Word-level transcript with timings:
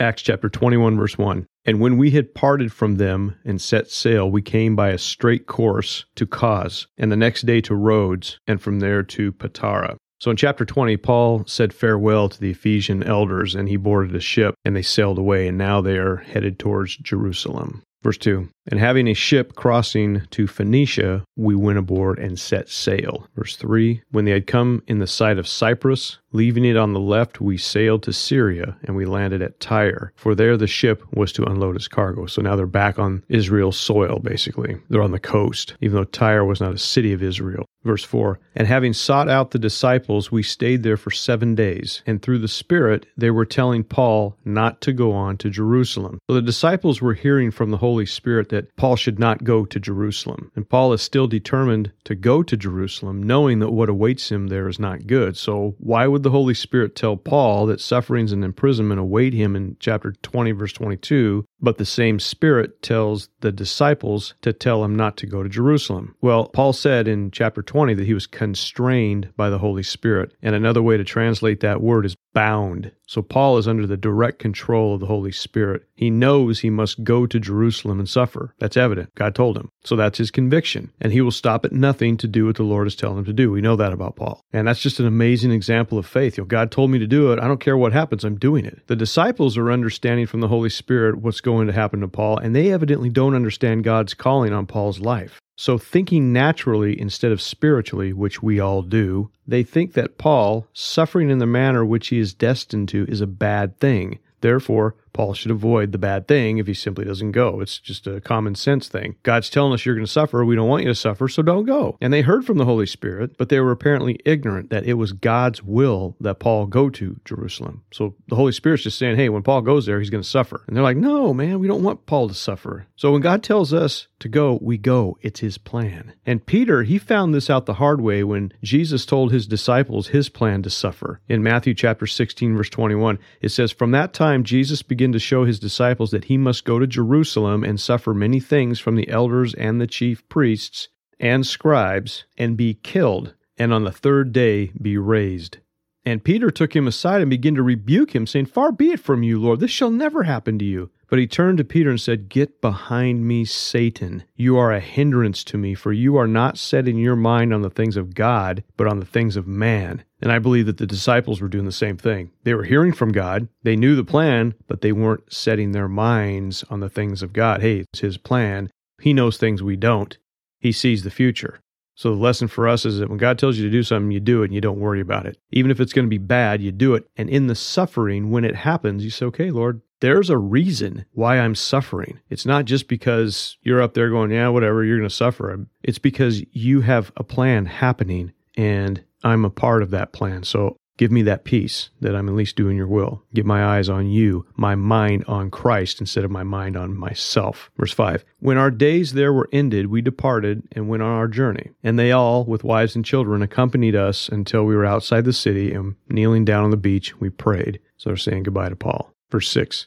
Acts 0.00 0.22
chapter 0.22 0.48
21, 0.48 0.96
verse 0.96 1.18
1. 1.18 1.46
And 1.66 1.78
when 1.78 1.98
we 1.98 2.12
had 2.12 2.34
parted 2.34 2.72
from 2.72 2.96
them 2.96 3.36
and 3.44 3.60
set 3.60 3.90
sail, 3.90 4.30
we 4.30 4.40
came 4.40 4.74
by 4.74 4.88
a 4.88 4.96
straight 4.96 5.46
course 5.46 6.06
to 6.14 6.26
Cos, 6.26 6.86
and 6.96 7.12
the 7.12 7.18
next 7.18 7.44
day 7.44 7.60
to 7.60 7.74
Rhodes, 7.74 8.38
and 8.46 8.62
from 8.62 8.80
there 8.80 9.02
to 9.02 9.30
Patara. 9.32 9.96
So 10.18 10.30
in 10.30 10.38
chapter 10.38 10.64
20, 10.64 10.96
Paul 10.96 11.44
said 11.46 11.74
farewell 11.74 12.30
to 12.30 12.40
the 12.40 12.52
Ephesian 12.52 13.02
elders, 13.02 13.54
and 13.54 13.68
he 13.68 13.76
boarded 13.76 14.16
a 14.16 14.20
ship, 14.20 14.54
and 14.64 14.74
they 14.74 14.80
sailed 14.80 15.18
away, 15.18 15.48
and 15.48 15.58
now 15.58 15.82
they 15.82 15.98
are 15.98 16.16
headed 16.16 16.58
towards 16.58 16.96
Jerusalem. 16.96 17.82
Verse 18.02 18.16
2 18.16 18.48
And 18.70 18.80
having 18.80 19.06
a 19.06 19.14
ship 19.14 19.54
crossing 19.54 20.22
to 20.30 20.46
Phoenicia, 20.46 21.24
we 21.36 21.54
went 21.54 21.78
aboard 21.78 22.18
and 22.18 22.38
set 22.38 22.70
sail. 22.70 23.26
Verse 23.36 23.56
3 23.56 24.02
When 24.10 24.24
they 24.24 24.30
had 24.30 24.46
come 24.46 24.82
in 24.86 24.98
the 24.98 25.06
sight 25.06 25.38
of 25.38 25.46
Cyprus, 25.46 26.18
leaving 26.32 26.64
it 26.64 26.76
on 26.76 26.92
the 26.92 27.00
left, 27.00 27.40
we 27.40 27.56
sailed 27.56 28.02
to 28.04 28.12
Syria 28.12 28.76
and 28.84 28.96
we 28.96 29.04
landed 29.04 29.42
at 29.42 29.60
Tyre, 29.60 30.12
for 30.16 30.34
there 30.34 30.56
the 30.56 30.66
ship 30.66 31.02
was 31.12 31.32
to 31.32 31.44
unload 31.44 31.76
its 31.76 31.88
cargo. 31.88 32.26
So 32.26 32.42
now 32.42 32.56
they're 32.56 32.66
back 32.66 32.98
on 32.98 33.24
Israel's 33.28 33.78
soil, 33.78 34.18
basically. 34.18 34.76
They're 34.88 35.02
on 35.02 35.12
the 35.12 35.18
coast, 35.18 35.74
even 35.80 35.96
though 35.96 36.04
Tyre 36.04 36.44
was 36.44 36.60
not 36.60 36.74
a 36.74 36.78
city 36.78 37.12
of 37.12 37.22
Israel. 37.22 37.66
Verse 37.82 38.04
4 38.04 38.38
And 38.54 38.66
having 38.66 38.92
sought 38.92 39.28
out 39.28 39.50
the 39.50 39.58
disciples, 39.58 40.30
we 40.30 40.42
stayed 40.42 40.82
there 40.82 40.98
for 40.98 41.10
seven 41.10 41.54
days. 41.54 42.02
And 42.06 42.20
through 42.20 42.40
the 42.40 42.48
Spirit, 42.48 43.06
they 43.16 43.30
were 43.30 43.46
telling 43.46 43.84
Paul 43.84 44.36
not 44.44 44.80
to 44.82 44.92
go 44.92 45.12
on 45.12 45.38
to 45.38 45.50
Jerusalem. 45.50 46.18
So 46.28 46.34
the 46.34 46.42
disciples 46.42 47.00
were 47.00 47.14
hearing 47.14 47.50
from 47.50 47.70
the 47.70 47.78
Holy 47.78 48.06
Spirit 48.06 48.50
that 48.50 48.74
Paul 48.76 48.96
should 48.96 49.18
not 49.18 49.44
go 49.44 49.64
to 49.64 49.80
Jerusalem. 49.80 50.52
And 50.54 50.68
Paul 50.68 50.92
is 50.92 51.00
still 51.00 51.26
determined 51.26 51.92
to 52.04 52.14
go 52.14 52.42
to 52.42 52.56
Jerusalem, 52.56 53.22
knowing 53.22 53.60
that 53.60 53.72
what 53.72 53.88
awaits 53.88 54.30
him 54.30 54.48
there 54.48 54.68
is 54.68 54.78
not 54.78 55.06
good. 55.06 55.36
So 55.36 55.74
why 55.78 56.06
would 56.06 56.19
the 56.22 56.30
Holy 56.30 56.54
Spirit 56.54 56.94
tell 56.94 57.16
Paul 57.16 57.66
that 57.66 57.80
sufferings 57.80 58.32
and 58.32 58.44
imprisonment 58.44 59.00
await 59.00 59.32
him 59.32 59.56
in 59.56 59.76
chapter 59.80 60.12
20, 60.12 60.52
verse 60.52 60.72
22, 60.72 61.44
but 61.60 61.78
the 61.78 61.84
same 61.84 62.18
Spirit 62.18 62.82
tells 62.82 63.28
the 63.40 63.52
disciples 63.52 64.34
to 64.42 64.52
tell 64.52 64.84
him 64.84 64.94
not 64.94 65.16
to 65.18 65.26
go 65.26 65.42
to 65.42 65.48
Jerusalem? 65.48 66.14
Well, 66.20 66.48
Paul 66.48 66.72
said 66.72 67.08
in 67.08 67.30
chapter 67.30 67.62
20 67.62 67.94
that 67.94 68.06
he 68.06 68.14
was 68.14 68.26
constrained 68.26 69.32
by 69.36 69.50
the 69.50 69.58
Holy 69.58 69.82
Spirit. 69.82 70.32
And 70.42 70.54
another 70.54 70.82
way 70.82 70.96
to 70.96 71.04
translate 71.04 71.60
that 71.60 71.80
word 71.80 72.06
is 72.06 72.16
bound. 72.32 72.92
So 73.06 73.22
Paul 73.22 73.58
is 73.58 73.66
under 73.66 73.86
the 73.86 73.96
direct 73.96 74.38
control 74.38 74.94
of 74.94 75.00
the 75.00 75.06
Holy 75.06 75.32
Spirit. 75.32 75.82
He 75.94 76.10
knows 76.10 76.60
he 76.60 76.70
must 76.70 77.02
go 77.02 77.26
to 77.26 77.40
Jerusalem 77.40 77.98
and 77.98 78.08
suffer. 78.08 78.54
That's 78.58 78.76
evident. 78.76 79.14
God 79.16 79.34
told 79.34 79.56
him. 79.56 79.70
So 79.84 79.96
that's 79.96 80.18
his 80.18 80.30
conviction. 80.30 80.92
And 81.00 81.12
he 81.12 81.20
will 81.20 81.32
stop 81.32 81.64
at 81.64 81.72
nothing 81.72 82.16
to 82.18 82.28
do 82.28 82.46
what 82.46 82.56
the 82.56 82.62
Lord 82.62 82.86
is 82.86 82.94
telling 82.94 83.18
him 83.18 83.24
to 83.24 83.32
do. 83.32 83.50
We 83.50 83.60
know 83.60 83.76
that 83.76 83.92
about 83.92 84.16
Paul. 84.16 84.40
And 84.52 84.68
that's 84.68 84.82
just 84.82 85.00
an 85.00 85.06
amazing 85.06 85.50
example 85.50 85.98
of 85.98 86.06
faith. 86.06 86.36
You 86.36 86.44
know, 86.44 86.48
God 86.48 86.70
told 86.70 86.90
me 86.90 86.98
to 87.00 87.06
do 87.06 87.32
it. 87.32 87.40
I 87.40 87.48
don't 87.48 87.60
care 87.60 87.76
what 87.76 87.92
happens. 87.92 88.24
I'm 88.24 88.38
doing 88.38 88.64
it. 88.64 88.86
The 88.86 88.96
disciples 88.96 89.56
are 89.56 89.72
understanding 89.72 90.26
from 90.26 90.40
the 90.40 90.48
Holy 90.48 90.70
Spirit 90.70 91.18
what's 91.18 91.40
going 91.40 91.66
to 91.66 91.72
happen 91.72 92.00
to 92.00 92.08
Paul, 92.08 92.38
and 92.38 92.54
they 92.54 92.72
evidently 92.72 93.08
don't 93.08 93.34
understand 93.34 93.84
God's 93.84 94.14
calling 94.14 94.52
on 94.52 94.66
Paul's 94.66 95.00
life. 95.00 95.40
So, 95.60 95.76
thinking 95.76 96.32
naturally 96.32 96.98
instead 96.98 97.32
of 97.32 97.42
spiritually, 97.42 98.14
which 98.14 98.42
we 98.42 98.58
all 98.58 98.80
do, 98.80 99.30
they 99.46 99.62
think 99.62 99.92
that 99.92 100.16
Paul, 100.16 100.66
suffering 100.72 101.28
in 101.28 101.36
the 101.36 101.44
manner 101.44 101.84
which 101.84 102.08
he 102.08 102.18
is 102.18 102.32
destined 102.32 102.88
to, 102.88 103.04
is 103.10 103.20
a 103.20 103.26
bad 103.26 103.78
thing. 103.78 104.20
Therefore, 104.40 104.94
Paul 105.12 105.34
should 105.34 105.50
avoid 105.50 105.92
the 105.92 105.98
bad 105.98 106.28
thing 106.28 106.58
if 106.58 106.66
he 106.66 106.74
simply 106.74 107.04
doesn't 107.04 107.32
go. 107.32 107.60
It's 107.60 107.78
just 107.78 108.06
a 108.06 108.20
common 108.20 108.54
sense 108.54 108.88
thing. 108.88 109.16
God's 109.22 109.50
telling 109.50 109.72
us 109.72 109.84
you're 109.84 109.94
going 109.94 110.06
to 110.06 110.10
suffer. 110.10 110.44
We 110.44 110.56
don't 110.56 110.68
want 110.68 110.84
you 110.84 110.88
to 110.88 110.94
suffer, 110.94 111.28
so 111.28 111.42
don't 111.42 111.64
go. 111.64 111.96
And 112.00 112.12
they 112.12 112.22
heard 112.22 112.44
from 112.44 112.58
the 112.58 112.64
Holy 112.64 112.86
Spirit, 112.86 113.36
but 113.36 113.48
they 113.48 113.60
were 113.60 113.72
apparently 113.72 114.18
ignorant 114.24 114.70
that 114.70 114.84
it 114.84 114.94
was 114.94 115.12
God's 115.12 115.62
will 115.62 116.16
that 116.20 116.38
Paul 116.38 116.66
go 116.66 116.90
to 116.90 117.20
Jerusalem. 117.24 117.82
So 117.92 118.14
the 118.28 118.36
Holy 118.36 118.52
Spirit's 118.52 118.84
just 118.84 118.98
saying, 118.98 119.16
hey, 119.16 119.28
when 119.28 119.42
Paul 119.42 119.62
goes 119.62 119.86
there, 119.86 119.98
he's 119.98 120.10
going 120.10 120.22
to 120.22 120.28
suffer. 120.28 120.64
And 120.66 120.76
they're 120.76 120.84
like, 120.84 120.96
no, 120.96 121.34
man, 121.34 121.58
we 121.58 121.66
don't 121.66 121.82
want 121.82 122.06
Paul 122.06 122.28
to 122.28 122.34
suffer. 122.34 122.86
So 122.96 123.12
when 123.12 123.20
God 123.20 123.42
tells 123.42 123.72
us 123.72 124.06
to 124.20 124.28
go, 124.28 124.58
we 124.62 124.78
go. 124.78 125.18
It's 125.22 125.40
his 125.40 125.58
plan. 125.58 126.12
And 126.24 126.44
Peter, 126.44 126.82
he 126.82 126.98
found 126.98 127.34
this 127.34 127.50
out 127.50 127.66
the 127.66 127.74
hard 127.74 128.00
way 128.00 128.22
when 128.22 128.52
Jesus 128.62 129.04
told 129.06 129.32
his 129.32 129.46
disciples 129.46 130.08
his 130.08 130.28
plan 130.28 130.62
to 130.62 130.70
suffer. 130.70 131.20
In 131.28 131.42
Matthew 131.42 131.74
chapter 131.74 132.06
16, 132.06 132.56
verse 132.56 132.70
21, 132.70 133.18
it 133.40 133.48
says, 133.48 133.72
From 133.72 133.90
that 133.92 134.12
time, 134.12 134.44
Jesus 134.44 134.82
began 134.82 134.99
to 135.12 135.18
show 135.18 135.44
his 135.44 135.58
disciples 135.58 136.10
that 136.10 136.24
he 136.24 136.36
must 136.36 136.64
go 136.64 136.78
to 136.78 136.86
Jerusalem 136.86 137.64
and 137.64 137.80
suffer 137.80 138.14
many 138.14 138.40
things 138.40 138.78
from 138.78 138.96
the 138.96 139.08
elders 139.08 139.54
and 139.54 139.80
the 139.80 139.86
chief 139.86 140.28
priests 140.28 140.88
and 141.18 141.46
scribes 141.46 142.24
and 142.38 142.56
be 142.56 142.74
killed, 142.74 143.34
and 143.58 143.72
on 143.72 143.84
the 143.84 143.92
third 143.92 144.32
day 144.32 144.72
be 144.80 144.96
raised. 144.96 145.58
And 146.04 146.24
Peter 146.24 146.50
took 146.50 146.74
him 146.74 146.86
aside 146.86 147.20
and 147.20 147.30
began 147.30 147.54
to 147.56 147.62
rebuke 147.62 148.14
him, 148.14 148.26
saying, 148.26 148.46
Far 148.46 148.72
be 148.72 148.90
it 148.90 149.00
from 149.00 149.22
you, 149.22 149.38
Lord, 149.38 149.60
this 149.60 149.70
shall 149.70 149.90
never 149.90 150.22
happen 150.22 150.58
to 150.58 150.64
you. 150.64 150.90
But 151.08 151.18
he 151.18 151.26
turned 151.26 151.58
to 151.58 151.64
Peter 151.64 151.90
and 151.90 152.00
said, 152.00 152.28
Get 152.28 152.60
behind 152.60 153.26
me, 153.26 153.44
Satan. 153.44 154.24
You 154.36 154.56
are 154.56 154.72
a 154.72 154.80
hindrance 154.80 155.44
to 155.44 155.58
me, 155.58 155.74
for 155.74 155.92
you 155.92 156.16
are 156.16 156.28
not 156.28 156.56
setting 156.56 156.96
your 156.96 157.16
mind 157.16 157.52
on 157.52 157.62
the 157.62 157.68
things 157.68 157.96
of 157.96 158.14
God, 158.14 158.62
but 158.76 158.86
on 158.86 159.00
the 159.00 159.06
things 159.06 159.36
of 159.36 159.46
man. 159.46 160.04
And 160.22 160.30
I 160.30 160.38
believe 160.38 160.66
that 160.66 160.78
the 160.78 160.86
disciples 160.86 161.40
were 161.40 161.48
doing 161.48 161.64
the 161.64 161.72
same 161.72 161.96
thing. 161.96 162.30
They 162.44 162.54
were 162.54 162.64
hearing 162.64 162.92
from 162.92 163.12
God, 163.12 163.48
they 163.62 163.76
knew 163.76 163.96
the 163.96 164.04
plan, 164.04 164.54
but 164.66 164.80
they 164.80 164.92
weren't 164.92 165.32
setting 165.32 165.72
their 165.72 165.88
minds 165.88 166.64
on 166.70 166.80
the 166.80 166.90
things 166.90 167.22
of 167.22 167.32
God. 167.32 167.62
Hey, 167.62 167.80
it's 167.80 168.00
his 168.00 168.18
plan. 168.18 168.70
He 169.00 169.14
knows 169.14 169.36
things 169.38 169.62
we 169.62 169.76
don't, 169.76 170.16
he 170.58 170.72
sees 170.72 171.04
the 171.04 171.10
future. 171.10 171.60
So 171.94 172.14
the 172.14 172.20
lesson 172.20 172.48
for 172.48 172.66
us 172.66 172.86
is 172.86 172.98
that 172.98 173.10
when 173.10 173.18
God 173.18 173.38
tells 173.38 173.58
you 173.58 173.64
to 173.64 173.70
do 173.70 173.82
something, 173.82 174.10
you 174.10 174.20
do 174.20 174.42
it 174.42 174.46
and 174.46 174.54
you 174.54 174.60
don't 174.62 174.80
worry 174.80 175.02
about 175.02 175.26
it. 175.26 175.36
Even 175.50 175.70
if 175.70 175.80
it's 175.80 175.92
going 175.92 176.06
to 176.06 176.10
be 176.10 176.16
bad, 176.16 176.62
you 176.62 176.72
do 176.72 176.94
it. 176.94 177.06
And 177.16 177.28
in 177.28 177.46
the 177.46 177.54
suffering, 177.54 178.30
when 178.30 178.42
it 178.42 178.56
happens, 178.56 179.04
you 179.04 179.10
say, 179.10 179.26
okay, 179.26 179.50
Lord, 179.50 179.82
there's 180.00 180.30
a 180.30 180.38
reason 180.38 181.04
why 181.12 181.38
I'm 181.38 181.54
suffering. 181.54 182.20
It's 182.30 182.46
not 182.46 182.64
just 182.64 182.88
because 182.88 183.58
you're 183.62 183.82
up 183.82 183.92
there 183.92 184.08
going, 184.08 184.30
yeah, 184.30 184.48
whatever, 184.48 184.82
you're 184.82 184.96
going 184.96 185.10
to 185.10 185.14
suffer. 185.14 185.66
It's 185.82 185.98
because 185.98 186.42
you 186.52 186.80
have 186.80 187.12
a 187.18 187.24
plan 187.24 187.66
happening 187.66 188.32
and 188.56 189.04
I'm 189.22 189.44
a 189.44 189.50
part 189.50 189.82
of 189.82 189.90
that 189.90 190.12
plan. 190.12 190.42
So 190.44 190.76
Give 191.00 191.10
me 191.10 191.22
that 191.22 191.44
peace 191.44 191.88
that 192.02 192.14
I'm 192.14 192.28
at 192.28 192.34
least 192.34 192.56
doing 192.56 192.76
your 192.76 192.86
will. 192.86 193.22
Get 193.32 193.46
my 193.46 193.64
eyes 193.64 193.88
on 193.88 194.10
you, 194.10 194.44
my 194.54 194.74
mind 194.74 195.24
on 195.26 195.50
Christ 195.50 195.98
instead 195.98 196.26
of 196.26 196.30
my 196.30 196.42
mind 196.42 196.76
on 196.76 196.94
myself. 196.94 197.70
Verse 197.78 197.90
5 197.90 198.22
When 198.40 198.58
our 198.58 198.70
days 198.70 199.14
there 199.14 199.32
were 199.32 199.48
ended, 199.50 199.86
we 199.86 200.02
departed 200.02 200.62
and 200.72 200.90
went 200.90 201.02
on 201.02 201.08
our 201.08 201.26
journey. 201.26 201.70
And 201.82 201.98
they 201.98 202.12
all, 202.12 202.44
with 202.44 202.64
wives 202.64 202.94
and 202.94 203.02
children, 203.02 203.40
accompanied 203.40 203.96
us 203.96 204.28
until 204.28 204.66
we 204.66 204.76
were 204.76 204.84
outside 204.84 205.24
the 205.24 205.32
city, 205.32 205.72
and 205.72 205.94
kneeling 206.10 206.44
down 206.44 206.64
on 206.64 206.70
the 206.70 206.76
beach, 206.76 207.18
we 207.18 207.30
prayed. 207.30 207.80
So 207.96 208.10
they're 208.10 208.18
saying 208.18 208.42
goodbye 208.42 208.68
to 208.68 208.76
Paul. 208.76 209.10
Verse 209.30 209.48
6 209.48 209.86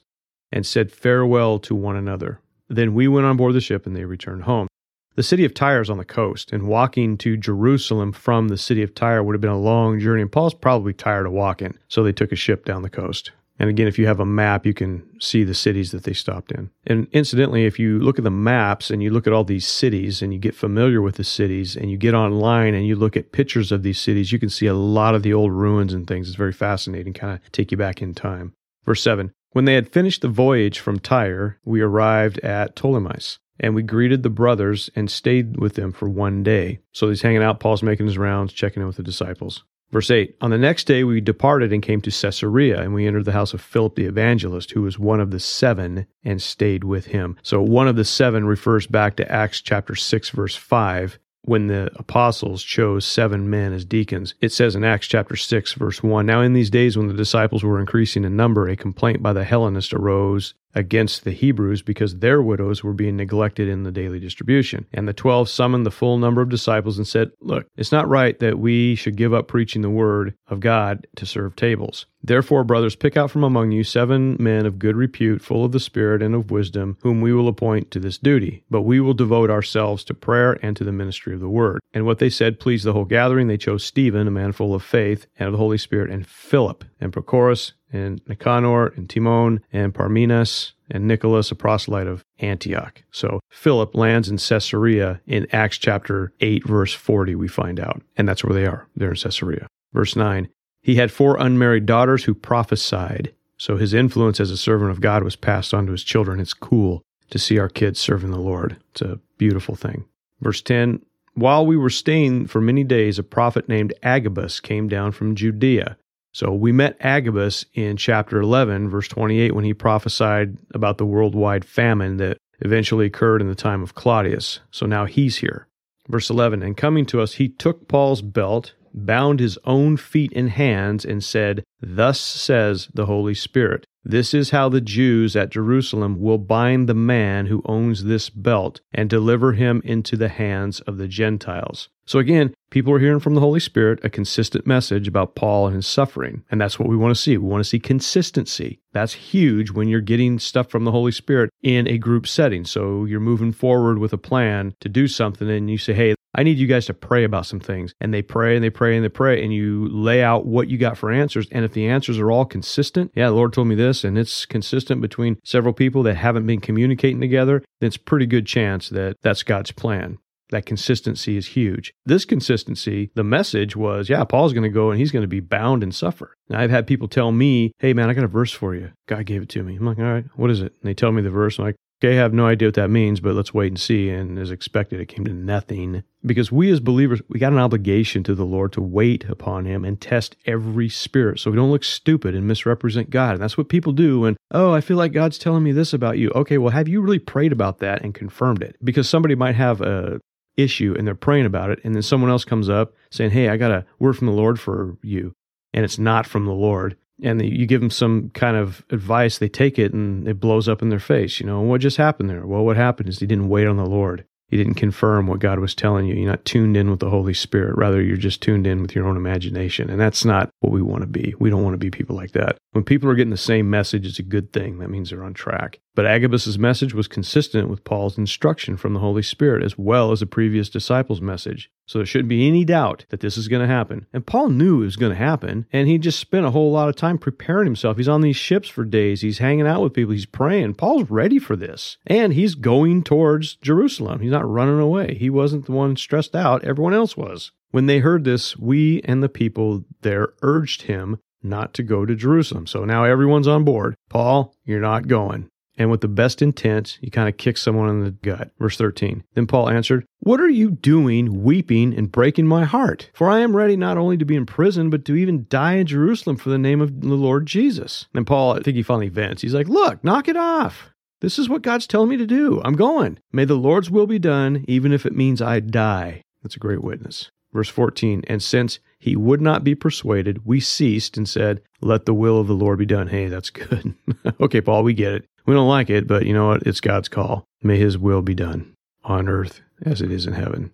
And 0.51 0.65
said 0.65 0.91
farewell 0.91 1.59
to 1.59 1.75
one 1.75 1.95
another. 1.95 2.41
Then 2.69 2.95
we 2.95 3.07
went 3.07 3.27
on 3.27 3.37
board 3.37 3.53
the 3.53 3.61
ship 3.61 3.85
and 3.85 3.95
they 3.95 4.05
returned 4.05 4.45
home. 4.45 4.67
The 5.15 5.23
city 5.23 5.45
of 5.45 5.53
Tyre 5.53 5.81
is 5.81 5.91
on 5.91 5.99
the 5.99 6.05
coast, 6.05 6.51
and 6.51 6.67
walking 6.67 7.17
to 7.19 7.37
Jerusalem 7.37 8.13
from 8.13 8.47
the 8.47 8.57
city 8.57 8.81
of 8.81 8.95
Tyre 8.95 9.23
would 9.23 9.35
have 9.35 9.41
been 9.41 9.51
a 9.51 9.59
long 9.59 9.99
journey. 9.99 10.23
And 10.23 10.31
Paul's 10.31 10.55
probably 10.55 10.91
tired 10.91 11.27
of 11.27 11.31
walking, 11.31 11.77
so 11.87 12.01
they 12.01 12.11
took 12.11 12.31
a 12.31 12.35
ship 12.35 12.65
down 12.65 12.81
the 12.81 12.89
coast. 12.89 13.31
And 13.59 13.69
again, 13.69 13.87
if 13.87 13.99
you 13.99 14.07
have 14.07 14.19
a 14.19 14.25
map, 14.25 14.65
you 14.65 14.73
can 14.73 15.07
see 15.19 15.43
the 15.43 15.53
cities 15.53 15.91
that 15.91 16.03
they 16.03 16.13
stopped 16.13 16.51
in. 16.51 16.71
And 16.87 17.07
incidentally, 17.11 17.65
if 17.65 17.77
you 17.77 17.99
look 17.99 18.17
at 18.17 18.23
the 18.23 18.31
maps 18.31 18.89
and 18.89 19.03
you 19.03 19.11
look 19.11 19.27
at 19.27 19.33
all 19.33 19.43
these 19.43 19.67
cities 19.67 20.23
and 20.23 20.33
you 20.33 20.39
get 20.39 20.55
familiar 20.55 20.99
with 20.99 21.15
the 21.15 21.23
cities 21.23 21.75
and 21.75 21.91
you 21.91 21.97
get 21.97 22.15
online 22.15 22.73
and 22.73 22.87
you 22.87 22.95
look 22.95 23.15
at 23.15 23.31
pictures 23.31 23.71
of 23.71 23.83
these 23.83 24.01
cities, 24.01 24.31
you 24.31 24.39
can 24.39 24.49
see 24.49 24.65
a 24.65 24.73
lot 24.73 25.13
of 25.13 25.21
the 25.21 25.33
old 25.33 25.51
ruins 25.51 25.93
and 25.93 26.07
things. 26.07 26.27
It's 26.27 26.35
very 26.35 26.51
fascinating, 26.51 27.13
kind 27.13 27.33
of 27.33 27.51
take 27.51 27.71
you 27.71 27.77
back 27.77 28.01
in 28.01 28.15
time. 28.15 28.53
Verse 28.83 29.03
7 29.03 29.31
When 29.51 29.65
they 29.65 29.75
had 29.75 29.93
finished 29.93 30.23
the 30.23 30.27
voyage 30.27 30.79
from 30.79 30.97
Tyre, 30.97 31.59
we 31.63 31.81
arrived 31.81 32.39
at 32.39 32.75
Ptolemais 32.75 33.37
and 33.59 33.75
we 33.75 33.83
greeted 33.83 34.23
the 34.23 34.29
brothers 34.29 34.89
and 34.95 35.09
stayed 35.09 35.57
with 35.57 35.75
them 35.75 35.91
for 35.91 36.09
one 36.09 36.43
day. 36.43 36.79
So 36.91 37.09
he's 37.09 37.21
hanging 37.21 37.43
out. 37.43 37.59
Paul's 37.59 37.83
making 37.83 38.05
his 38.05 38.17
rounds, 38.17 38.53
checking 38.53 38.81
in 38.81 38.87
with 38.87 38.97
the 38.97 39.03
disciples. 39.03 39.63
Verse 39.93 40.09
8 40.09 40.35
On 40.41 40.49
the 40.49 40.57
next 40.57 40.85
day, 40.85 41.03
we 41.03 41.21
departed 41.21 41.71
and 41.71 41.83
came 41.83 42.01
to 42.01 42.09
Caesarea, 42.09 42.81
and 42.81 42.95
we 42.95 43.05
entered 43.05 43.25
the 43.25 43.31
house 43.31 43.53
of 43.53 43.61
Philip 43.61 43.95
the 43.95 44.05
evangelist, 44.05 44.71
who 44.71 44.81
was 44.81 44.97
one 44.97 45.19
of 45.19 45.29
the 45.29 45.39
seven, 45.39 46.07
and 46.23 46.41
stayed 46.41 46.83
with 46.83 47.05
him. 47.05 47.37
So, 47.43 47.61
one 47.61 47.87
of 47.87 47.95
the 47.95 48.03
seven 48.03 48.45
refers 48.45 48.87
back 48.87 49.15
to 49.17 49.31
Acts 49.31 49.61
chapter 49.61 49.93
6, 49.93 50.31
verse 50.31 50.55
5, 50.55 51.19
when 51.43 51.67
the 51.67 51.91
apostles 51.95 52.63
chose 52.63 53.05
seven 53.05 53.51
men 53.51 53.71
as 53.71 53.85
deacons. 53.85 54.33
It 54.41 54.51
says 54.51 54.75
in 54.75 54.83
Acts 54.83 55.07
chapter 55.07 55.35
6, 55.35 55.73
verse 55.73 56.01
1 56.01 56.25
Now, 56.25 56.41
in 56.41 56.53
these 56.53 56.71
days 56.71 56.97
when 56.97 57.07
the 57.07 57.13
disciples 57.13 57.63
were 57.63 57.79
increasing 57.79 58.23
in 58.23 58.35
number, 58.35 58.67
a 58.67 58.75
complaint 58.75 59.21
by 59.21 59.33
the 59.33 59.43
Hellenists 59.43 59.93
arose 59.93 60.55
against 60.75 61.23
the 61.23 61.31
Hebrews 61.31 61.81
because 61.81 62.17
their 62.17 62.41
widows 62.41 62.83
were 62.83 62.93
being 62.93 63.17
neglected 63.17 63.67
in 63.67 63.83
the 63.83 63.91
daily 63.91 64.19
distribution. 64.19 64.85
And 64.93 65.07
the 65.07 65.13
twelve 65.13 65.49
summoned 65.49 65.85
the 65.85 65.91
full 65.91 66.17
number 66.17 66.41
of 66.41 66.49
disciples 66.49 66.97
and 66.97 67.07
said, 67.07 67.31
Look, 67.41 67.67
it's 67.77 67.91
not 67.91 68.07
right 68.07 68.37
that 68.39 68.59
we 68.59 68.95
should 68.95 69.15
give 69.15 69.33
up 69.33 69.47
preaching 69.47 69.81
the 69.81 69.89
word 69.89 70.35
of 70.47 70.59
God 70.59 71.07
to 71.15 71.25
serve 71.25 71.55
tables. 71.55 72.05
Therefore, 72.25 72.63
brothers, 72.63 72.95
pick 72.95 73.17
out 73.17 73.31
from 73.31 73.43
among 73.43 73.71
you 73.71 73.83
seven 73.83 74.37
men 74.39 74.65
of 74.65 74.79
good 74.79 74.95
repute, 74.95 75.41
full 75.41 75.65
of 75.65 75.73
the 75.73 75.79
Spirit 75.79 76.21
and 76.21 76.33
of 76.33 76.51
wisdom, 76.51 76.97
whom 77.01 77.19
we 77.19 77.33
will 77.33 77.49
appoint 77.49 77.91
to 77.91 77.99
this 77.99 78.17
duty. 78.17 78.63
But 78.69 78.83
we 78.83 79.01
will 79.01 79.13
devote 79.13 79.49
ourselves 79.49 80.05
to 80.05 80.13
prayer 80.13 80.57
and 80.61 80.77
to 80.77 80.85
the 80.85 80.93
ministry 80.93 81.33
of 81.33 81.41
the 81.41 81.49
word. 81.49 81.81
And 81.93 82.05
what 82.05 82.19
they 82.19 82.29
said 82.29 82.61
pleased 82.61 82.85
the 82.85 82.93
whole 82.93 83.03
gathering. 83.03 83.47
They 83.47 83.57
chose 83.57 83.83
Stephen, 83.83 84.27
a 84.27 84.31
man 84.31 84.53
full 84.53 84.73
of 84.73 84.83
faith 84.83 85.27
and 85.37 85.47
of 85.47 85.51
the 85.51 85.57
Holy 85.57 85.77
Spirit, 85.77 86.09
and 86.09 86.25
Philip, 86.25 86.85
and 87.01 87.11
Prochorus, 87.11 87.73
and 87.93 88.19
Nicanor, 88.27 88.87
and 88.87 89.09
Timon, 89.09 89.61
and 89.71 89.93
Parmenas, 89.93 90.73
and 90.89 91.07
Nicholas, 91.07 91.51
a 91.51 91.55
proselyte 91.55 92.07
of 92.07 92.23
Antioch. 92.39 93.03
So 93.11 93.39
Philip 93.49 93.95
lands 93.95 94.27
in 94.27 94.37
Caesarea 94.37 95.21
in 95.25 95.47
Acts 95.53 95.77
chapter 95.77 96.33
8, 96.41 96.65
verse 96.65 96.93
40, 96.93 97.35
we 97.35 97.47
find 97.47 97.79
out. 97.79 98.01
And 98.17 98.27
that's 98.27 98.43
where 98.43 98.53
they 98.53 98.65
are. 98.65 98.87
They're 98.95 99.11
in 99.11 99.15
Caesarea. 99.15 99.67
Verse 99.93 100.15
9 100.15 100.49
He 100.81 100.95
had 100.95 101.11
four 101.11 101.37
unmarried 101.37 101.85
daughters 101.85 102.25
who 102.25 102.33
prophesied. 102.33 103.33
So 103.57 103.77
his 103.77 103.93
influence 103.93 104.39
as 104.39 104.51
a 104.51 104.57
servant 104.57 104.91
of 104.91 104.99
God 104.99 105.23
was 105.23 105.35
passed 105.35 105.73
on 105.73 105.85
to 105.85 105.91
his 105.93 106.03
children. 106.03 106.39
It's 106.39 106.53
cool 106.53 107.03
to 107.29 107.39
see 107.39 107.57
our 107.57 107.69
kids 107.69 107.99
serving 107.99 108.31
the 108.31 108.39
Lord. 108.39 108.77
It's 108.91 109.01
a 109.01 109.19
beautiful 109.37 109.75
thing. 109.75 110.05
Verse 110.41 110.61
10 110.61 111.01
While 111.35 111.65
we 111.65 111.77
were 111.77 111.89
staying 111.89 112.47
for 112.47 112.59
many 112.59 112.83
days, 112.83 113.17
a 113.17 113.23
prophet 113.23 113.69
named 113.69 113.93
Agabus 114.03 114.59
came 114.59 114.87
down 114.87 115.11
from 115.11 115.35
Judea. 115.35 115.97
So 116.33 116.51
we 116.51 116.71
met 116.71 116.97
Agabus 116.99 117.63
in 117.75 117.95
chapter 117.95 118.41
11, 118.41 118.89
verse 118.89 119.07
28, 119.07 119.53
when 119.53 119.65
he 119.65 119.73
prophesied 119.73 120.57
about 120.73 120.97
the 120.97 121.05
worldwide 121.05 121.63
famine 121.63 122.17
that 122.17 122.37
eventually 122.61 123.05
occurred 123.05 123.41
in 123.41 123.47
the 123.47 123.55
time 123.55 123.83
of 123.83 123.93
Claudius. 123.93 124.59
So 124.71 124.87
now 124.87 125.05
he's 125.05 125.37
here. 125.37 125.67
Verse 126.09 126.31
11 126.31 126.63
And 126.63 126.75
coming 126.75 127.05
to 127.07 127.21
us, 127.21 127.33
he 127.33 127.49
took 127.49 127.87
Paul's 127.87 128.23
belt, 128.23 128.73
bound 128.95 129.39
his 129.39 129.59
own 129.65 129.95
feet 129.95 130.33
and 130.35 130.49
hands, 130.49 131.05
and 131.05 131.23
said, 131.23 131.63
Thus 131.79 132.19
says 132.19 132.89
the 132.95 133.05
Holy 133.05 133.35
Spirit. 133.35 133.85
This 134.03 134.33
is 134.33 134.49
how 134.49 134.69
the 134.69 134.81
Jews 134.81 135.35
at 135.35 135.51
Jerusalem 135.51 136.19
will 136.19 136.39
bind 136.39 136.89
the 136.89 136.93
man 136.93 137.45
who 137.45 137.61
owns 137.65 138.03
this 138.03 138.29
belt 138.29 138.81
and 138.91 139.09
deliver 139.09 139.53
him 139.53 139.81
into 139.85 140.17
the 140.17 140.29
hands 140.29 140.81
of 140.81 140.97
the 140.97 141.07
Gentiles. 141.07 141.89
So 142.05 142.19
again, 142.19 142.53
people 142.69 142.93
are 142.93 142.99
hearing 142.99 143.19
from 143.19 143.35
the 143.35 143.41
Holy 143.41 143.59
Spirit 143.59 143.99
a 144.03 144.09
consistent 144.09 144.67
message 144.67 145.07
about 145.07 145.35
Paul 145.35 145.67
and 145.67 145.75
his 145.75 145.87
suffering. 145.87 146.43
And 146.51 146.59
that's 146.59 146.77
what 146.77 146.89
we 146.89 146.97
want 146.97 147.15
to 147.15 147.21
see. 147.21 147.37
We 147.37 147.47
want 147.47 147.63
to 147.63 147.69
see 147.69 147.79
consistency. 147.79 148.79
That's 148.91 149.13
huge 149.13 149.71
when 149.71 149.87
you're 149.87 150.01
getting 150.01 150.39
stuff 150.39 150.69
from 150.69 150.83
the 150.83 150.91
Holy 150.91 151.11
Spirit 151.11 151.49
in 151.61 151.87
a 151.87 151.97
group 151.97 152.27
setting. 152.27 152.65
So 152.65 153.05
you're 153.05 153.19
moving 153.19 153.53
forward 153.53 153.99
with 153.99 154.13
a 154.13 154.17
plan 154.17 154.75
to 154.81 154.89
do 154.89 155.07
something 155.07 155.49
and 155.49 155.69
you 155.69 155.77
say, 155.77 155.93
hey, 155.93 156.15
I 156.35 156.43
need 156.43 156.57
you 156.57 156.67
guys 156.67 156.87
to 156.87 156.93
pray 156.93 157.23
about 157.23 157.45
some 157.45 157.59
things. 157.59 157.93
And 158.01 158.13
they 158.13 158.23
pray 158.23 158.55
and 158.55 158.63
they 158.63 158.71
pray 158.71 158.95
and 158.95 159.05
they 159.05 159.09
pray, 159.09 159.43
and 159.43 159.53
you 159.53 159.87
lay 159.89 160.23
out 160.23 160.47
what 160.47 160.67
you 160.67 160.79
got 160.79 160.97
for 160.97 161.11
answers. 161.11 161.47
And 161.51 161.63
if 161.63 161.73
the 161.73 161.87
answers 161.87 162.17
are 162.17 162.31
all 162.31 162.45
consistent, 162.45 163.11
yeah, 163.15 163.27
the 163.27 163.35
Lord 163.35 163.53
told 163.53 163.67
me 163.67 163.75
this, 163.75 164.03
and 164.03 164.17
it's 164.17 164.47
consistent 164.47 164.99
between 164.99 165.37
several 165.43 165.73
people 165.73 166.01
that 166.03 166.15
haven't 166.15 166.47
been 166.47 166.59
communicating 166.59 167.21
together, 167.21 167.63
then 167.79 167.87
it's 167.87 167.97
pretty 167.97 168.25
good 168.25 168.47
chance 168.47 168.89
that 168.89 169.17
that's 169.21 169.43
God's 169.43 169.71
plan. 169.71 170.17
That 170.53 170.67
consistency 170.67 171.35
is 171.35 171.47
huge. 171.47 171.95
This 172.05 172.25
consistency, 172.25 173.09
the 173.15 173.23
message 173.23 173.75
was, 173.75 174.07
yeah, 174.07 174.23
Paul's 174.23 174.53
going 174.53 174.61
to 174.61 174.69
go 174.69 174.91
and 174.91 174.99
he's 174.99 175.11
going 175.11 175.23
to 175.23 175.27
be 175.27 175.39
bound 175.39 175.81
and 175.81 175.93
suffer. 175.93 176.37
Now, 176.47 176.59
I've 176.59 176.69
had 176.69 176.85
people 176.85 177.07
tell 177.07 177.31
me, 177.31 177.71
hey, 177.79 177.93
man, 177.93 178.07
I 178.07 178.13
got 178.13 178.23
a 178.23 178.27
verse 178.27 178.51
for 178.51 178.75
you. 178.75 178.91
God 179.07 179.25
gave 179.25 179.41
it 179.41 179.49
to 179.49 179.63
me. 179.63 179.75
I'm 179.75 179.85
like, 179.85 179.97
all 179.97 180.03
right, 180.03 180.25
what 180.35 180.51
is 180.51 180.61
it? 180.61 180.73
And 180.73 180.83
they 180.83 180.93
tell 180.93 181.11
me 181.11 181.23
the 181.23 181.31
verse. 181.31 181.57
I'm 181.57 181.65
like, 181.65 181.75
Okay, 182.03 182.17
I 182.17 182.21
have 182.21 182.33
no 182.33 182.45
idea 182.45 182.67
what 182.67 182.75
that 182.75 182.89
means, 182.89 183.21
but 183.21 183.33
let's 183.33 183.53
wait 183.53 183.71
and 183.71 183.79
see. 183.79 184.09
And 184.09 184.37
as 184.37 184.51
expected, 184.51 184.99
it 184.99 185.05
came 185.05 185.23
to 185.23 185.31
nothing. 185.31 186.03
Because 186.25 186.51
we 186.51 186.69
as 186.69 186.81
believers, 186.81 187.21
we 187.29 187.39
got 187.39 187.53
an 187.53 187.59
obligation 187.59 188.23
to 188.23 188.35
the 188.35 188.45
Lord 188.45 188.73
to 188.73 188.81
wait 188.81 189.23
upon 189.29 189.63
Him 189.63 189.85
and 189.85 190.01
test 190.01 190.35
every 190.45 190.89
spirit 190.89 191.39
so 191.39 191.49
we 191.49 191.55
don't 191.55 191.71
look 191.71 191.85
stupid 191.85 192.35
and 192.35 192.45
misrepresent 192.45 193.09
God. 193.09 193.35
And 193.35 193.41
that's 193.41 193.57
what 193.57 193.69
people 193.69 193.93
do. 193.93 194.25
And, 194.25 194.35
oh, 194.51 194.73
I 194.73 194.81
feel 194.81 194.97
like 194.97 195.13
God's 195.13 195.37
telling 195.37 195.63
me 195.63 195.71
this 195.71 195.93
about 195.93 196.17
you. 196.17 196.29
Okay, 196.31 196.57
well, 196.57 196.73
have 196.73 196.89
you 196.89 196.99
really 196.99 197.19
prayed 197.19 197.53
about 197.53 197.79
that 197.79 198.01
and 198.01 198.13
confirmed 198.13 198.61
it? 198.61 198.75
Because 198.83 199.07
somebody 199.07 199.35
might 199.35 199.55
have 199.55 199.79
a 199.79 200.19
issue 200.57 200.95
and 200.97 201.07
they're 201.07 201.15
praying 201.15 201.45
about 201.45 201.69
it. 201.69 201.79
And 201.83 201.95
then 201.95 202.01
someone 202.01 202.29
else 202.29 202.45
comes 202.45 202.69
up 202.69 202.93
saying, 203.11 203.31
hey, 203.31 203.49
I 203.49 203.57
got 203.57 203.71
a 203.71 203.85
word 203.99 204.17
from 204.17 204.27
the 204.27 204.33
Lord 204.33 204.59
for 204.59 204.97
you. 205.01 205.33
And 205.73 205.83
it's 205.83 205.97
not 205.97 206.27
from 206.27 206.45
the 206.45 206.51
Lord 206.51 206.97
and 207.21 207.41
you 207.41 207.65
give 207.65 207.81
them 207.81 207.89
some 207.89 208.29
kind 208.31 208.57
of 208.57 208.83
advice, 208.89 209.37
they 209.37 209.49
take 209.49 209.77
it 209.77 209.93
and 209.93 210.27
it 210.27 210.39
blows 210.39 210.67
up 210.67 210.81
in 210.81 210.89
their 210.89 210.99
face. 210.99 211.39
You 211.39 211.45
know, 211.45 211.61
what 211.61 211.81
just 211.81 211.97
happened 211.97 212.29
there? 212.29 212.45
Well, 212.45 212.65
what 212.65 212.77
happened 212.77 213.09
is 213.09 213.19
he 213.19 213.27
didn't 213.27 213.49
wait 213.49 213.67
on 213.67 213.77
the 213.77 213.85
Lord. 213.85 214.25
He 214.49 214.57
didn't 214.57 214.75
confirm 214.75 215.25
what 215.25 215.39
God 215.39 215.57
was 215.59 215.73
telling 215.73 216.05
you. 216.05 216.13
You're 216.13 216.29
not 216.29 216.45
tuned 216.45 216.77
in 216.77 216.91
with 216.91 216.99
the 216.99 217.09
Holy 217.09 217.33
Spirit. 217.33 217.75
Rather, 217.75 218.01
you're 218.01 218.17
just 218.17 218.41
tuned 218.41 218.67
in 218.67 218.83
with 218.83 218.93
your 218.93 219.07
own 219.07 219.17
imagination. 219.17 219.89
And 219.89 219.99
that's 219.99 220.25
not 220.25 220.49
what 220.59 220.71
we 220.71 220.81
want 220.81 221.01
to 221.01 221.07
be. 221.07 221.33
We 221.39 221.49
don't 221.49 221.63
want 221.63 221.73
to 221.73 221.79
be 221.79 221.89
people 221.89 222.15
like 222.15 222.33
that. 222.33 222.57
When 222.71 222.83
people 222.83 223.09
are 223.09 223.15
getting 223.15 223.31
the 223.31 223.37
same 223.37 223.69
message, 223.69 224.05
it's 224.05 224.19
a 224.19 224.23
good 224.23 224.53
thing. 224.53 224.77
That 224.77 224.91
means 224.91 225.09
they're 225.09 225.23
on 225.23 225.33
track. 225.33 225.79
But 225.95 226.07
Agabus's 226.07 226.57
message 226.57 226.93
was 226.95 227.07
consistent 227.07 227.69
with 227.69 227.83
Paul's 227.83 228.17
instruction 228.17 228.77
from 228.77 228.93
the 228.93 228.99
Holy 228.99 229.21
Spirit 229.21 229.63
as 229.63 229.77
well 229.77 230.11
as 230.11 230.21
the 230.21 230.25
previous 230.25 230.67
disciples' 230.67 231.21
message. 231.21 231.69
So 231.85 231.99
there 231.99 232.05
shouldn't 232.05 232.29
be 232.29 232.47
any 232.47 232.65
doubt 232.65 233.05
that 233.09 233.19
this 233.19 233.37
is 233.37 233.47
going 233.47 233.61
to 233.61 233.71
happen. 233.71 234.07
And 234.11 234.25
Paul 234.25 234.49
knew 234.49 234.81
it 234.81 234.85
was 234.85 234.95
going 234.95 235.11
to 235.11 235.17
happen, 235.17 235.67
and 235.71 235.87
he 235.87 235.99
just 235.99 236.19
spent 236.19 236.47
a 236.47 236.51
whole 236.51 236.71
lot 236.71 236.89
of 236.89 236.95
time 236.95 237.19
preparing 237.19 237.67
himself. 237.67 237.97
He's 237.97 238.07
on 238.07 238.21
these 238.21 238.35
ships 238.35 238.69
for 238.69 238.85
days, 238.85 239.21
he's 239.21 239.37
hanging 239.37 239.67
out 239.67 239.83
with 239.83 239.93
people, 239.93 240.13
he's 240.13 240.25
praying. 240.25 240.75
Paul's 240.75 241.11
ready 241.11 241.37
for 241.37 241.55
this. 241.55 241.97
And 242.07 242.33
he's 242.33 242.55
going 242.55 243.03
towards 243.03 243.55
Jerusalem. 243.57 244.21
He's 244.21 244.31
not 244.31 244.49
running 244.49 244.79
away. 244.79 245.15
He 245.15 245.29
wasn't 245.29 245.67
the 245.67 245.73
one 245.73 245.95
stressed 245.95 246.35
out, 246.35 246.63
everyone 246.63 246.93
else 246.93 247.15
was. 247.15 247.51
When 247.69 247.85
they 247.85 247.99
heard 247.99 248.23
this, 248.23 248.57
we 248.57 249.01
and 249.03 249.21
the 249.21 249.29
people 249.29 249.83
there 250.01 250.29
urged 250.41 250.83
him 250.83 251.19
not 251.43 251.73
to 251.75 251.83
go 251.83 252.05
to 252.05 252.15
Jerusalem. 252.15 252.65
So 252.65 252.85
now 252.85 253.03
everyone's 253.03 253.47
on 253.47 253.63
board. 253.63 253.95
Paul, 254.09 254.55
you're 254.63 254.79
not 254.79 255.07
going 255.07 255.49
and 255.77 255.89
with 255.89 256.01
the 256.01 256.07
best 256.07 256.41
intent, 256.41 256.99
you 257.01 257.09
kind 257.09 257.27
of 257.27 257.37
kick 257.37 257.57
someone 257.57 257.89
in 257.89 258.03
the 258.03 258.11
gut. 258.11 258.51
Verse 258.59 258.77
13. 258.77 259.23
Then 259.33 259.47
Paul 259.47 259.69
answered, 259.69 260.05
What 260.19 260.39
are 260.39 260.49
you 260.49 260.71
doing, 260.71 261.43
weeping 261.43 261.93
and 261.95 262.11
breaking 262.11 262.47
my 262.47 262.63
heart? 262.63 263.09
For 263.13 263.29
I 263.29 263.39
am 263.39 263.55
ready 263.55 263.75
not 263.75 263.97
only 263.97 264.17
to 264.17 264.25
be 264.25 264.35
in 264.35 264.45
prison, 264.45 264.89
but 264.89 265.05
to 265.05 265.15
even 265.15 265.47
die 265.49 265.73
in 265.73 265.87
Jerusalem 265.87 266.37
for 266.37 266.49
the 266.49 266.57
name 266.57 266.81
of 266.81 267.01
the 267.01 267.15
Lord 267.15 267.45
Jesus. 267.45 268.07
And 268.13 268.27
Paul, 268.27 268.57
I 268.57 268.61
think 268.61 268.75
he 268.75 268.83
finally 268.83 269.09
vents. 269.09 269.41
He's 269.41 269.53
like, 269.53 269.67
Look, 269.67 270.03
knock 270.03 270.27
it 270.27 270.37
off. 270.37 270.89
This 271.21 271.39
is 271.39 271.47
what 271.47 271.61
God's 271.61 271.87
telling 271.87 272.09
me 272.09 272.17
to 272.17 272.27
do. 272.27 272.61
I'm 272.65 272.75
going. 272.75 273.17
May 273.31 273.45
the 273.45 273.55
Lord's 273.55 273.89
will 273.89 274.07
be 274.07 274.19
done, 274.19 274.65
even 274.67 274.91
if 274.91 275.05
it 275.05 275.15
means 275.15 275.41
I 275.41 275.61
die. 275.61 276.21
That's 276.41 276.57
a 276.57 276.59
great 276.59 276.83
witness. 276.83 277.31
Verse 277.53 277.69
14, 277.69 278.23
and 278.27 278.41
since 278.41 278.79
he 278.97 279.15
would 279.15 279.39
not 279.39 279.63
be 279.63 279.75
persuaded, 279.75 280.43
we 280.43 280.59
ceased 280.59 281.17
and 281.17 281.29
said, 281.29 281.61
Let 281.81 282.05
the 282.05 282.13
will 282.13 282.39
of 282.39 282.47
the 282.47 282.55
Lord 282.55 282.79
be 282.79 282.85
done. 282.85 283.07
Hey, 283.07 283.27
that's 283.27 283.51
good. 283.51 283.93
okay, 284.41 284.59
Paul, 284.59 284.83
we 284.83 284.93
get 284.93 285.13
it. 285.13 285.25
We 285.45 285.53
don't 285.53 285.67
like 285.67 285.89
it, 285.89 286.07
but 286.07 286.25
you 286.25 286.33
know 286.33 286.47
what? 286.47 286.63
It's 286.65 286.81
God's 286.81 287.09
call. 287.09 287.45
May 287.61 287.77
his 287.77 287.97
will 287.97 288.21
be 288.21 288.33
done 288.35 288.75
on 289.03 289.27
earth 289.27 289.61
as 289.85 290.01
it 290.01 290.11
is 290.11 290.25
in 290.25 290.33
heaven. 290.33 290.71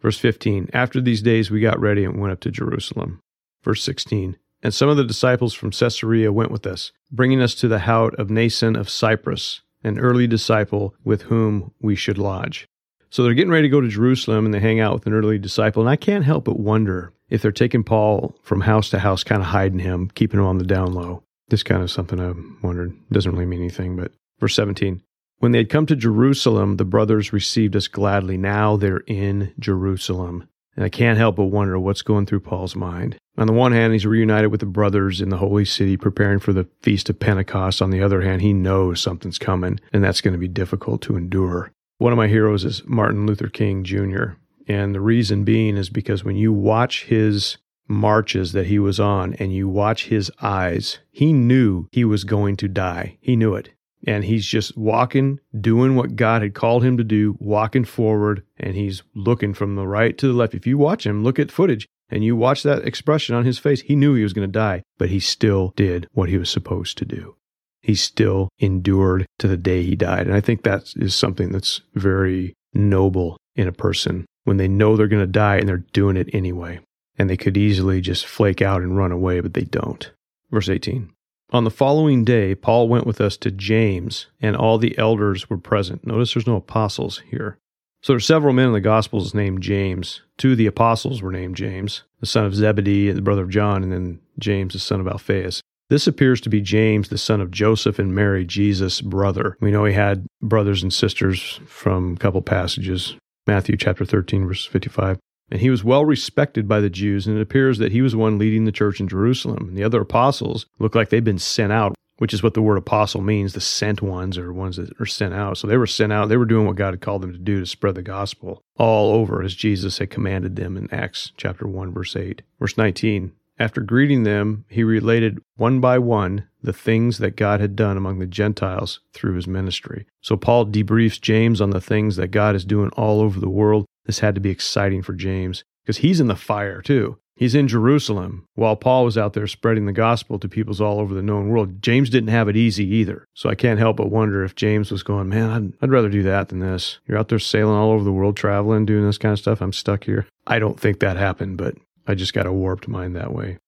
Verse 0.00 0.18
15 0.18 0.70
After 0.72 1.00
these 1.00 1.22
days 1.22 1.50
we 1.50 1.60
got 1.60 1.80
ready 1.80 2.04
and 2.04 2.20
went 2.20 2.32
up 2.32 2.40
to 2.40 2.50
Jerusalem. 2.50 3.20
Verse 3.62 3.82
16 3.82 4.36
And 4.62 4.74
some 4.74 4.88
of 4.88 4.96
the 4.96 5.04
disciples 5.04 5.54
from 5.54 5.70
Caesarea 5.70 6.32
went 6.32 6.50
with 6.50 6.66
us, 6.66 6.92
bringing 7.10 7.40
us 7.40 7.54
to 7.56 7.68
the 7.68 7.80
house 7.80 8.12
of 8.18 8.28
Mnason 8.28 8.78
of 8.78 8.88
Cyprus, 8.88 9.60
an 9.84 9.98
early 9.98 10.26
disciple 10.26 10.94
with 11.04 11.22
whom 11.22 11.72
we 11.80 11.94
should 11.94 12.18
lodge. 12.18 12.68
So 13.10 13.22
they're 13.22 13.34
getting 13.34 13.52
ready 13.52 13.68
to 13.68 13.72
go 13.72 13.82
to 13.82 13.88
Jerusalem 13.88 14.46
and 14.46 14.54
they 14.54 14.60
hang 14.60 14.80
out 14.80 14.94
with 14.94 15.06
an 15.06 15.12
early 15.12 15.38
disciple. 15.38 15.82
And 15.82 15.90
I 15.90 15.96
can't 15.96 16.24
help 16.24 16.44
but 16.44 16.58
wonder 16.58 17.12
if 17.28 17.42
they're 17.42 17.52
taking 17.52 17.84
Paul 17.84 18.34
from 18.42 18.62
house 18.62 18.88
to 18.90 18.98
house, 18.98 19.22
kind 19.22 19.42
of 19.42 19.48
hiding 19.48 19.80
him, 19.80 20.10
keeping 20.14 20.40
him 20.40 20.46
on 20.46 20.58
the 20.58 20.64
down 20.64 20.94
low. 20.94 21.22
This 21.52 21.62
kind 21.62 21.82
of 21.82 21.90
something 21.90 22.18
I've 22.18 22.42
wondered. 22.62 22.94
Doesn't 23.10 23.30
really 23.30 23.44
mean 23.44 23.60
anything, 23.60 23.94
but 23.94 24.12
verse 24.40 24.54
17. 24.54 25.02
When 25.40 25.52
they 25.52 25.58
had 25.58 25.68
come 25.68 25.84
to 25.84 25.94
Jerusalem, 25.94 26.78
the 26.78 26.86
brothers 26.86 27.34
received 27.34 27.76
us 27.76 27.88
gladly. 27.88 28.38
Now 28.38 28.78
they're 28.78 29.02
in 29.06 29.52
Jerusalem. 29.58 30.48
And 30.76 30.82
I 30.86 30.88
can't 30.88 31.18
help 31.18 31.36
but 31.36 31.44
wonder 31.44 31.78
what's 31.78 32.00
going 32.00 32.24
through 32.24 32.40
Paul's 32.40 32.74
mind. 32.74 33.18
On 33.36 33.46
the 33.46 33.52
one 33.52 33.72
hand, 33.72 33.92
he's 33.92 34.06
reunited 34.06 34.50
with 34.50 34.60
the 34.60 34.66
brothers 34.66 35.20
in 35.20 35.28
the 35.28 35.36
holy 35.36 35.66
city, 35.66 35.98
preparing 35.98 36.38
for 36.38 36.54
the 36.54 36.66
feast 36.80 37.10
of 37.10 37.20
Pentecost. 37.20 37.82
On 37.82 37.90
the 37.90 38.02
other 38.02 38.22
hand, 38.22 38.40
he 38.40 38.54
knows 38.54 39.02
something's 39.02 39.36
coming, 39.36 39.78
and 39.92 40.02
that's 40.02 40.22
going 40.22 40.32
to 40.32 40.38
be 40.38 40.48
difficult 40.48 41.02
to 41.02 41.18
endure. 41.18 41.70
One 41.98 42.14
of 42.14 42.16
my 42.16 42.28
heroes 42.28 42.64
is 42.64 42.82
Martin 42.86 43.26
Luther 43.26 43.50
King 43.50 43.84
Jr. 43.84 44.36
And 44.66 44.94
the 44.94 45.02
reason 45.02 45.44
being 45.44 45.76
is 45.76 45.90
because 45.90 46.24
when 46.24 46.36
you 46.36 46.50
watch 46.50 47.04
his 47.04 47.58
marches 47.88 48.52
that 48.52 48.66
he 48.66 48.78
was 48.78 48.98
on 48.98 49.34
and 49.34 49.52
you 49.52 49.68
watch 49.68 50.06
his 50.06 50.30
eyes, 50.40 50.98
he 51.10 51.32
knew 51.32 51.86
he 51.92 52.04
was 52.04 52.24
going 52.24 52.56
to 52.56 52.68
die. 52.68 53.18
He 53.20 53.36
knew 53.36 53.54
it. 53.54 53.70
And 54.04 54.24
he's 54.24 54.46
just 54.46 54.76
walking, 54.76 55.38
doing 55.58 55.94
what 55.94 56.16
God 56.16 56.42
had 56.42 56.54
called 56.54 56.82
him 56.82 56.96
to 56.96 57.04
do, 57.04 57.36
walking 57.38 57.84
forward, 57.84 58.42
and 58.56 58.74
he's 58.74 59.02
looking 59.14 59.54
from 59.54 59.76
the 59.76 59.86
right 59.86 60.18
to 60.18 60.26
the 60.26 60.32
left. 60.32 60.54
If 60.54 60.66
you 60.66 60.76
watch 60.76 61.06
him, 61.06 61.22
look 61.22 61.38
at 61.38 61.52
footage, 61.52 61.86
and 62.08 62.24
you 62.24 62.34
watch 62.34 62.64
that 62.64 62.84
expression 62.84 63.36
on 63.36 63.44
his 63.44 63.60
face, 63.60 63.82
he 63.82 63.94
knew 63.94 64.14
he 64.14 64.24
was 64.24 64.32
going 64.32 64.48
to 64.48 64.52
die, 64.52 64.82
but 64.98 65.10
he 65.10 65.20
still 65.20 65.72
did 65.76 66.08
what 66.12 66.28
he 66.28 66.36
was 66.36 66.50
supposed 66.50 66.98
to 66.98 67.04
do. 67.04 67.36
He 67.80 67.94
still 67.94 68.48
endured 68.58 69.26
to 69.38 69.46
the 69.46 69.56
day 69.56 69.84
he 69.84 69.94
died. 69.94 70.26
And 70.26 70.34
I 70.34 70.40
think 70.40 70.62
that 70.62 70.92
is 70.96 71.14
something 71.14 71.52
that's 71.52 71.80
very 71.94 72.54
noble 72.74 73.36
in 73.54 73.68
a 73.68 73.72
person 73.72 74.26
when 74.44 74.56
they 74.56 74.68
know 74.68 74.96
they're 74.96 75.06
going 75.06 75.22
to 75.22 75.26
die 75.26 75.58
and 75.58 75.68
they're 75.68 75.84
doing 75.92 76.16
it 76.16 76.28
anyway 76.32 76.80
and 77.18 77.28
they 77.28 77.36
could 77.36 77.56
easily 77.56 78.00
just 78.00 78.26
flake 78.26 78.62
out 78.62 78.82
and 78.82 78.96
run 78.96 79.12
away, 79.12 79.40
but 79.40 79.54
they 79.54 79.64
don't. 79.64 80.10
Verse 80.50 80.68
18 80.68 81.10
On 81.50 81.64
the 81.64 81.70
following 81.70 82.24
day, 82.24 82.54
Paul 82.54 82.88
went 82.88 83.06
with 83.06 83.20
us 83.20 83.36
to 83.38 83.50
James, 83.50 84.26
and 84.40 84.56
all 84.56 84.78
the 84.78 84.96
elders 84.98 85.48
were 85.48 85.58
present. 85.58 86.06
Notice 86.06 86.34
there's 86.34 86.46
no 86.46 86.56
apostles 86.56 87.22
here. 87.30 87.58
So 88.02 88.12
there's 88.14 88.26
several 88.26 88.52
men 88.52 88.66
in 88.68 88.72
the 88.72 88.80
Gospels 88.80 89.32
named 89.32 89.62
James. 89.62 90.22
Two 90.36 90.52
of 90.52 90.58
the 90.58 90.66
apostles 90.66 91.22
were 91.22 91.30
named 91.30 91.54
James, 91.54 92.02
the 92.20 92.26
son 92.26 92.44
of 92.44 92.54
Zebedee, 92.54 93.12
the 93.12 93.22
brother 93.22 93.42
of 93.42 93.50
John, 93.50 93.84
and 93.84 93.92
then 93.92 94.20
James, 94.38 94.72
the 94.72 94.80
son 94.80 95.00
of 95.00 95.06
Alphaeus. 95.06 95.62
This 95.88 96.06
appears 96.06 96.40
to 96.40 96.48
be 96.48 96.60
James, 96.60 97.10
the 97.10 97.18
son 97.18 97.40
of 97.40 97.50
Joseph 97.50 97.98
and 97.98 98.14
Mary, 98.14 98.44
Jesus' 98.44 99.00
brother. 99.00 99.56
We 99.60 99.70
know 99.70 99.84
he 99.84 99.92
had 99.92 100.26
brothers 100.40 100.82
and 100.82 100.92
sisters 100.92 101.60
from 101.66 102.14
a 102.14 102.16
couple 102.16 102.42
passages 102.42 103.14
Matthew 103.46 103.76
chapter 103.76 104.04
13, 104.04 104.46
verse 104.46 104.64
55. 104.64 105.18
And 105.52 105.60
he 105.60 105.68
was 105.68 105.84
well 105.84 106.06
respected 106.06 106.66
by 106.66 106.80
the 106.80 106.88
Jews, 106.88 107.26
and 107.26 107.36
it 107.36 107.42
appears 107.42 107.76
that 107.76 107.92
he 107.92 108.00
was 108.00 108.16
one 108.16 108.38
leading 108.38 108.64
the 108.64 108.72
church 108.72 109.00
in 109.00 109.06
Jerusalem. 109.06 109.68
And 109.68 109.76
the 109.76 109.84
other 109.84 110.00
apostles 110.00 110.64
look 110.78 110.94
like 110.94 111.10
they've 111.10 111.22
been 111.22 111.38
sent 111.38 111.70
out, 111.70 111.94
which 112.16 112.32
is 112.32 112.42
what 112.42 112.54
the 112.54 112.62
word 112.62 112.78
apostle 112.78 113.20
means 113.20 113.52
the 113.52 113.60
sent 113.60 114.00
ones 114.00 114.38
or 114.38 114.50
ones 114.50 114.78
that 114.78 114.98
are 114.98 115.04
sent 115.04 115.34
out. 115.34 115.58
So 115.58 115.66
they 115.66 115.76
were 115.76 115.86
sent 115.86 116.10
out. 116.10 116.30
They 116.30 116.38
were 116.38 116.46
doing 116.46 116.66
what 116.66 116.76
God 116.76 116.94
had 116.94 117.02
called 117.02 117.20
them 117.20 117.34
to 117.34 117.38
do 117.38 117.60
to 117.60 117.66
spread 117.66 117.96
the 117.96 118.02
gospel 118.02 118.62
all 118.78 119.12
over 119.12 119.42
as 119.42 119.54
Jesus 119.54 119.98
had 119.98 120.08
commanded 120.08 120.56
them 120.56 120.74
in 120.78 120.90
Acts 120.90 121.32
chapter 121.36 121.66
1, 121.66 121.92
verse 121.92 122.16
8. 122.16 122.40
Verse 122.58 122.78
19 122.78 123.32
after 123.58 123.80
greeting 123.80 124.24
them, 124.24 124.64
he 124.68 124.82
related 124.82 125.38
one 125.56 125.78
by 125.78 125.98
one 125.98 126.48
the 126.62 126.72
things 126.72 127.18
that 127.18 127.36
God 127.36 127.60
had 127.60 127.76
done 127.76 127.96
among 127.96 128.18
the 128.18 128.26
Gentiles 128.26 129.00
through 129.12 129.34
his 129.34 129.46
ministry. 129.46 130.06
So 130.20 130.36
Paul 130.36 130.66
debriefs 130.66 131.20
James 131.20 131.60
on 131.60 131.70
the 131.70 131.80
things 131.80 132.16
that 132.16 132.32
God 132.32 132.56
is 132.56 132.64
doing 132.64 132.90
all 132.90 133.20
over 133.20 133.38
the 133.38 133.48
world. 133.48 133.84
This 134.04 134.20
had 134.20 134.34
to 134.34 134.40
be 134.40 134.50
exciting 134.50 135.02
for 135.02 135.12
James 135.12 135.64
because 135.82 135.98
he's 135.98 136.20
in 136.20 136.28
the 136.28 136.36
fire 136.36 136.80
too. 136.82 137.18
He's 137.34 137.54
in 137.54 137.66
Jerusalem 137.66 138.46
while 138.54 138.76
Paul 138.76 139.04
was 139.04 139.18
out 139.18 139.32
there 139.32 139.46
spreading 139.46 139.86
the 139.86 139.92
gospel 139.92 140.38
to 140.38 140.48
peoples 140.48 140.80
all 140.80 141.00
over 141.00 141.14
the 141.14 141.22
known 141.22 141.48
world. 141.48 141.82
James 141.82 142.10
didn't 142.10 142.28
have 142.28 142.48
it 142.48 142.56
easy 142.56 142.84
either. 142.84 143.26
So 143.34 143.48
I 143.48 143.54
can't 143.54 143.78
help 143.78 143.96
but 143.96 144.10
wonder 144.10 144.44
if 144.44 144.54
James 144.54 144.90
was 144.90 145.02
going, 145.02 145.28
man, 145.28 145.50
I'd, 145.50 145.72
I'd 145.82 145.90
rather 145.90 146.08
do 146.08 146.22
that 146.24 146.50
than 146.50 146.60
this. 146.60 147.00
You're 147.06 147.18
out 147.18 147.28
there 147.28 147.38
sailing 147.38 147.74
all 147.74 147.90
over 147.90 148.04
the 148.04 148.12
world, 148.12 148.36
traveling, 148.36 148.86
doing 148.86 149.04
this 149.04 149.18
kind 149.18 149.32
of 149.32 149.38
stuff. 149.38 149.60
I'm 149.60 149.72
stuck 149.72 150.04
here. 150.04 150.26
I 150.46 150.58
don't 150.58 150.78
think 150.78 151.00
that 151.00 151.16
happened, 151.16 151.56
but 151.56 151.74
I 152.06 152.14
just 152.14 152.34
got 152.34 152.46
a 152.46 152.52
warped 152.52 152.86
mind 152.86 153.16
that 153.16 153.32
way. 153.32 153.58